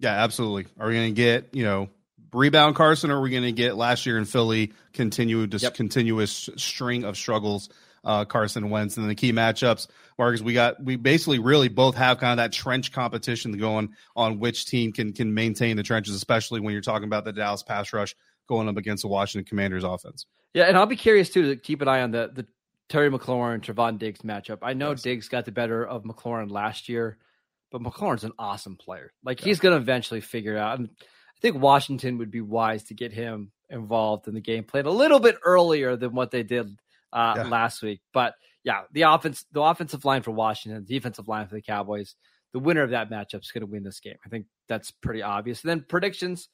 Yeah, 0.00 0.12
absolutely. 0.12 0.66
Are 0.78 0.88
we 0.88 0.94
going 0.94 1.14
to 1.14 1.16
get 1.16 1.50
you 1.52 1.64
know 1.64 1.88
rebound 2.32 2.74
Carson, 2.74 3.10
or 3.10 3.18
are 3.18 3.20
we 3.20 3.30
going 3.30 3.44
to 3.44 3.52
get 3.52 3.76
last 3.76 4.06
year 4.06 4.18
in 4.18 4.24
Philly 4.24 4.72
continued 4.92 5.54
yep. 5.60 5.74
continuous 5.74 6.50
string 6.56 7.04
of 7.04 7.16
struggles 7.16 7.68
uh, 8.04 8.24
Carson 8.24 8.70
Wentz. 8.70 8.96
And 8.96 9.08
the 9.08 9.14
key 9.14 9.32
matchups, 9.32 9.88
Marcus, 10.18 10.42
we 10.42 10.52
got 10.52 10.82
we 10.82 10.96
basically 10.96 11.38
really 11.38 11.68
both 11.68 11.96
have 11.96 12.18
kind 12.18 12.32
of 12.32 12.44
that 12.44 12.52
trench 12.52 12.92
competition 12.92 13.52
going 13.58 13.90
on 14.14 14.38
which 14.38 14.66
team 14.66 14.92
can 14.92 15.12
can 15.12 15.34
maintain 15.34 15.76
the 15.76 15.82
trenches, 15.82 16.14
especially 16.14 16.60
when 16.60 16.72
you're 16.72 16.82
talking 16.82 17.06
about 17.06 17.24
the 17.24 17.32
Dallas 17.32 17.62
pass 17.62 17.92
rush 17.92 18.14
going 18.48 18.68
up 18.68 18.76
against 18.76 19.02
the 19.02 19.08
Washington 19.08 19.48
Commanders 19.48 19.84
offense. 19.84 20.26
Yeah, 20.52 20.64
and 20.64 20.76
I'll 20.76 20.86
be 20.86 20.96
curious 20.96 21.30
too 21.30 21.54
to 21.54 21.56
keep 21.56 21.82
an 21.82 21.88
eye 21.88 22.02
on 22.02 22.10
the 22.10 22.30
the 22.32 22.46
Terry 22.88 23.10
McLaurin 23.10 23.60
Trevon 23.60 23.98
Diggs 23.98 24.20
matchup. 24.20 24.58
I 24.62 24.74
know 24.74 24.90
yes. 24.90 25.02
Diggs 25.02 25.28
got 25.28 25.44
the 25.44 25.52
better 25.52 25.84
of 25.84 26.04
McLaurin 26.04 26.50
last 26.50 26.88
year, 26.88 27.18
but 27.70 27.82
McLaurin's 27.82 28.24
an 28.24 28.32
awesome 28.38 28.76
player. 28.76 29.12
Like 29.24 29.40
yeah. 29.40 29.46
he's 29.46 29.60
going 29.60 29.74
to 29.74 29.80
eventually 29.80 30.20
figure 30.20 30.54
it 30.54 30.58
out. 30.58 30.78
And 30.78 30.90
I 31.00 31.40
think 31.40 31.56
Washington 31.56 32.18
would 32.18 32.30
be 32.30 32.40
wise 32.40 32.84
to 32.84 32.94
get 32.94 33.12
him 33.12 33.50
involved 33.70 34.28
in 34.28 34.34
the 34.34 34.40
game 34.40 34.64
plan 34.64 34.86
a 34.86 34.90
little 34.90 35.18
bit 35.18 35.36
earlier 35.44 35.96
than 35.96 36.14
what 36.14 36.30
they 36.30 36.42
did 36.42 36.76
uh, 37.14 37.34
yeah. 37.36 37.42
last 37.44 37.82
week. 37.82 38.00
But 38.12 38.34
yeah, 38.64 38.82
the 38.92 39.02
offense, 39.02 39.46
the 39.52 39.62
offensive 39.62 40.04
line 40.04 40.22
for 40.22 40.32
Washington, 40.32 40.84
the 40.86 40.94
defensive 40.94 41.28
line 41.28 41.46
for 41.46 41.54
the 41.54 41.62
Cowboys, 41.62 42.16
the 42.52 42.58
winner 42.58 42.82
of 42.82 42.90
that 42.90 43.10
matchup 43.10 43.40
is 43.40 43.50
going 43.52 43.62
to 43.62 43.70
win 43.70 43.82
this 43.82 44.00
game. 44.00 44.16
I 44.24 44.28
think 44.28 44.46
that's 44.68 44.90
pretty 44.90 45.22
obvious. 45.22 45.62
And 45.62 45.70
then 45.70 45.84
predictions. 45.88 46.48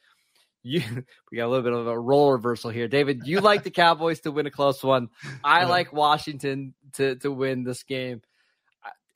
You, 0.62 0.83
we 1.31 1.38
got 1.38 1.46
a 1.46 1.49
little 1.49 1.62
bit 1.64 1.73
of 1.73 1.87
a 1.87 1.99
role 1.99 2.33
reversal 2.33 2.70
here, 2.70 2.88
David. 2.88 3.23
You 3.25 3.40
like 3.40 3.64
the 3.64 3.70
Cowboys 3.70 4.20
to 4.20 4.31
win 4.31 4.46
a 4.46 4.51
close 4.51 4.83
one. 4.83 5.09
I 5.42 5.64
like 5.64 5.92
Washington 5.92 6.75
to 6.94 7.16
to 7.16 7.33
win 7.33 7.64
this 7.64 7.83
game. 7.83 8.23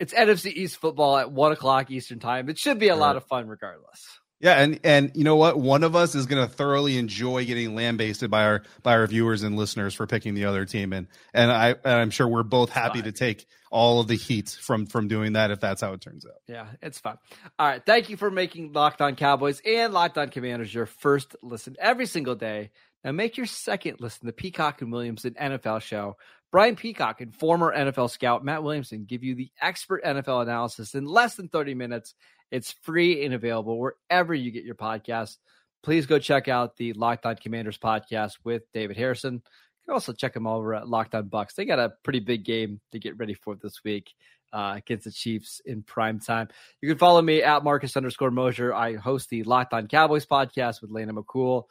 It's 0.01 0.13
NFC 0.13 0.53
East 0.53 0.79
football 0.79 1.17
at 1.17 1.31
one 1.31 1.53
o'clock 1.53 1.91
Eastern 1.91 2.19
time. 2.19 2.49
It 2.49 2.59
should 2.59 2.79
be 2.79 2.89
a 2.89 2.97
lot 2.97 3.17
of 3.17 3.25
fun, 3.27 3.47
regardless. 3.47 4.05
Yeah, 4.41 4.61
and 4.61 4.81
and 4.85 5.13
you 5.15 5.25
know 5.25 5.37
what? 5.37 5.59
One 5.59 5.85
of 5.85 5.97
us 5.97 6.15
is 6.15 6.27
going 6.27 6.47
to 6.47 6.53
thoroughly 6.53 6.99
enjoy 6.99 7.47
getting 7.47 7.75
lambasted 7.75 8.31
by 8.31 8.45
our 8.45 8.63
by 8.83 8.93
our 8.93 9.07
viewers 9.07 9.43
and 9.43 9.57
listeners 9.57 9.95
for 9.95 10.07
picking 10.07 10.35
the 10.35 10.45
other 10.45 10.65
team, 10.65 10.93
and 10.93 11.07
and 11.33 11.51
I 11.51 11.71
and 11.71 11.81
I'm 11.95 12.11
sure 12.11 12.29
we're 12.29 12.43
both 12.43 12.71
happy 12.71 13.01
to 13.03 13.13
take 13.13 13.47
all 13.71 14.01
of 14.01 14.09
the 14.09 14.17
heat 14.17 14.51
from 14.61 14.87
from 14.87 15.09
doing 15.09 15.33
that 15.35 15.51
if 15.51 15.61
that's 15.61 15.81
how 15.81 15.93
it 15.93 16.01
turns 16.01 16.27
out. 16.27 16.43
Yeah, 16.47 16.67
it's 16.83 16.99
fun. 16.99 17.17
All 17.59 17.67
right, 17.67 17.83
thank 17.85 18.11
you 18.11 18.17
for 18.17 18.31
making 18.31 18.73
Locked 18.73 19.01
On 19.01 19.17
Cowboys 19.17 19.63
and 19.65 19.95
Locked 19.95 20.19
On 20.19 20.29
Commanders 20.29 20.75
your 20.75 20.87
first 20.87 21.37
listen 21.43 21.77
every 21.79 22.07
single 22.07 22.35
day. 22.35 22.71
Now 23.03 23.13
make 23.13 23.37
your 23.37 23.47
second 23.47 23.97
listen 24.01 24.27
the 24.27 24.33
Peacock 24.33 24.83
and 24.83 24.93
Williamson 24.93 25.35
NFL 25.41 25.83
show. 25.83 26.17
Brian 26.51 26.77
Peacock 26.77 27.21
and 27.21 27.35
former 27.35 27.75
NFL 27.75 28.11
scout 28.11 28.45
Matt 28.45 28.63
Williamson 28.63 29.07
give 29.07 29.25
you 29.25 29.35
the 29.35 29.51
expert 29.61 30.05
NFL 30.05 30.43
analysis 30.43 30.95
in 30.95 31.05
less 31.05 31.35
than 31.35 31.49
30 31.49 31.75
minutes 31.75 32.15
it's 32.55 32.73
free 32.83 33.25
and 33.25 33.35
available 33.35 33.79
wherever 33.79 34.33
you 34.33 34.51
get 34.51 34.65
your 34.65 34.77
podcasts. 34.77 35.39
Please 35.83 36.07
go 36.07 36.19
check 36.19 36.49
out 36.49 36.77
the 36.77 36.93
Locked 36.93 37.27
On 37.27 37.37
Commanders 37.37 37.79
podcast 37.79 38.35
with 38.45 38.63
David 38.73 38.97
Harrison. 38.97 39.35
You 39.35 39.41
can 39.87 39.95
also 39.95 40.13
check 40.13 40.33
them 40.33 40.47
over 40.47 40.75
at 40.75 40.89
Locked 40.89 41.15
On 41.15 41.29
Bucks. 41.29 41.55
They 41.55 41.65
got 41.65 41.79
a 41.79 41.93
pretty 42.05 42.21
big 42.21 42.45
game 42.45 42.81
to 42.93 42.99
get 42.99 43.19
ready 43.19 43.35
for 43.35 43.57
this 43.57 43.83
week. 43.85 44.15
uh, 44.55 44.75
against 44.77 45.05
the 45.05 45.11
Chiefs 45.11 45.61
in 45.67 45.83
prime 45.83 46.21
time. 46.21 46.49
You 46.81 46.89
can 46.89 46.97
follow 46.97 47.21
me 47.21 47.43
at 47.43 47.65
Marcus 47.65 47.97
underscore 47.97 48.31
Mosher. 48.31 48.73
I 48.73 48.95
host 48.95 49.29
the 49.29 49.43
Locked 49.43 49.75
On 49.75 49.89
Cowboys 49.89 50.27
podcast 50.27 50.81
with 50.81 50.93
Landon 50.93 51.17
McCool. 51.17 51.65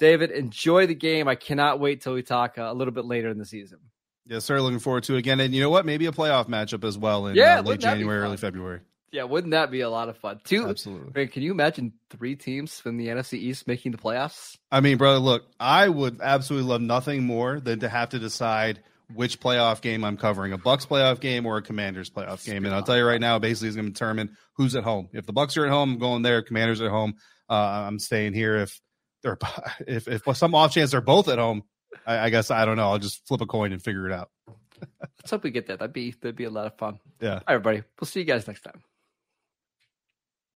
David, 0.00 0.32
enjoy 0.32 0.86
the 0.86 0.94
game. 0.94 1.28
I 1.28 1.36
cannot 1.36 1.78
wait 1.80 2.02
till 2.02 2.14
we 2.14 2.22
talk 2.22 2.58
uh, 2.58 2.62
a 2.62 2.74
little 2.74 2.92
bit 2.92 3.04
later 3.04 3.30
in 3.30 3.38
the 3.38 3.46
season. 3.46 3.78
Yeah, 4.26 4.40
sir. 4.40 4.60
Looking 4.60 4.80
forward 4.80 5.04
to 5.04 5.14
it 5.14 5.18
again. 5.18 5.38
And 5.38 5.54
you 5.54 5.62
know 5.62 5.70
what? 5.70 5.86
Maybe 5.86 6.06
a 6.06 6.12
playoff 6.12 6.48
matchup 6.48 6.84
as 6.84 6.98
well 6.98 7.28
in 7.28 7.36
yeah, 7.36 7.60
uh, 7.60 7.62
late 7.62 7.80
January, 7.80 8.18
early 8.18 8.36
February. 8.36 8.80
Yeah, 9.12 9.24
wouldn't 9.24 9.52
that 9.52 9.70
be 9.70 9.80
a 9.80 9.88
lot 9.88 10.08
of 10.08 10.18
fun? 10.18 10.40
Two, 10.44 10.68
absolutely. 10.68 11.12
Man, 11.14 11.28
can 11.28 11.42
you 11.42 11.52
imagine 11.52 11.92
three 12.10 12.36
teams 12.36 12.80
from 12.80 12.96
the 12.96 13.06
NFC 13.06 13.34
East 13.34 13.66
making 13.66 13.92
the 13.92 13.98
playoffs? 13.98 14.56
I 14.70 14.80
mean, 14.80 14.98
brother, 14.98 15.18
look, 15.18 15.44
I 15.60 15.88
would 15.88 16.20
absolutely 16.20 16.68
love 16.68 16.80
nothing 16.80 17.24
more 17.24 17.60
than 17.60 17.80
to 17.80 17.88
have 17.88 18.10
to 18.10 18.18
decide 18.18 18.80
which 19.14 19.40
playoff 19.40 19.80
game 19.80 20.04
I'm 20.04 20.16
covering, 20.16 20.52
a 20.52 20.58
Bucks 20.58 20.86
playoff 20.86 21.20
game 21.20 21.46
or 21.46 21.58
a 21.58 21.62
Commanders 21.62 22.10
playoff 22.10 22.44
game. 22.44 22.64
And 22.64 22.74
I'll 22.74 22.82
tell 22.82 22.96
you 22.96 23.04
right 23.04 23.20
now, 23.20 23.38
basically, 23.38 23.68
is 23.68 23.76
going 23.76 23.86
to 23.86 23.92
determine 23.92 24.36
who's 24.54 24.74
at 24.74 24.82
home. 24.82 25.08
If 25.12 25.26
the 25.26 25.32
Bucks 25.32 25.56
are 25.56 25.64
at 25.64 25.70
home, 25.70 25.94
I'm 25.94 25.98
going 25.98 26.22
there. 26.22 26.42
Commanders 26.42 26.80
at 26.80 26.90
home, 26.90 27.14
uh, 27.48 27.54
I'm 27.54 27.98
staying 27.98 28.34
here. 28.34 28.56
If 28.56 28.80
they're 29.22 29.38
if 29.86 30.08
if 30.08 30.36
some 30.36 30.54
off 30.54 30.72
chance 30.72 30.90
they're 30.90 31.00
both 31.00 31.28
at 31.28 31.38
home, 31.38 31.62
I, 32.06 32.18
I 32.18 32.30
guess 32.30 32.50
I 32.50 32.64
don't 32.64 32.76
know. 32.76 32.90
I'll 32.90 32.98
just 32.98 33.26
flip 33.26 33.40
a 33.40 33.46
coin 33.46 33.72
and 33.72 33.82
figure 33.82 34.06
it 34.06 34.12
out. 34.12 34.30
Let's 35.00 35.30
hope 35.30 35.44
we 35.44 35.50
get 35.50 35.68
that. 35.68 35.78
That'd 35.78 35.92
be 35.92 36.10
that'd 36.10 36.36
be 36.36 36.44
a 36.44 36.50
lot 36.50 36.66
of 36.66 36.76
fun. 36.76 36.98
Yeah. 37.20 37.28
All 37.28 37.34
right, 37.36 37.42
everybody. 37.48 37.82
We'll 38.00 38.06
see 38.06 38.20
you 38.20 38.26
guys 38.26 38.46
next 38.46 38.62
time. 38.62 38.82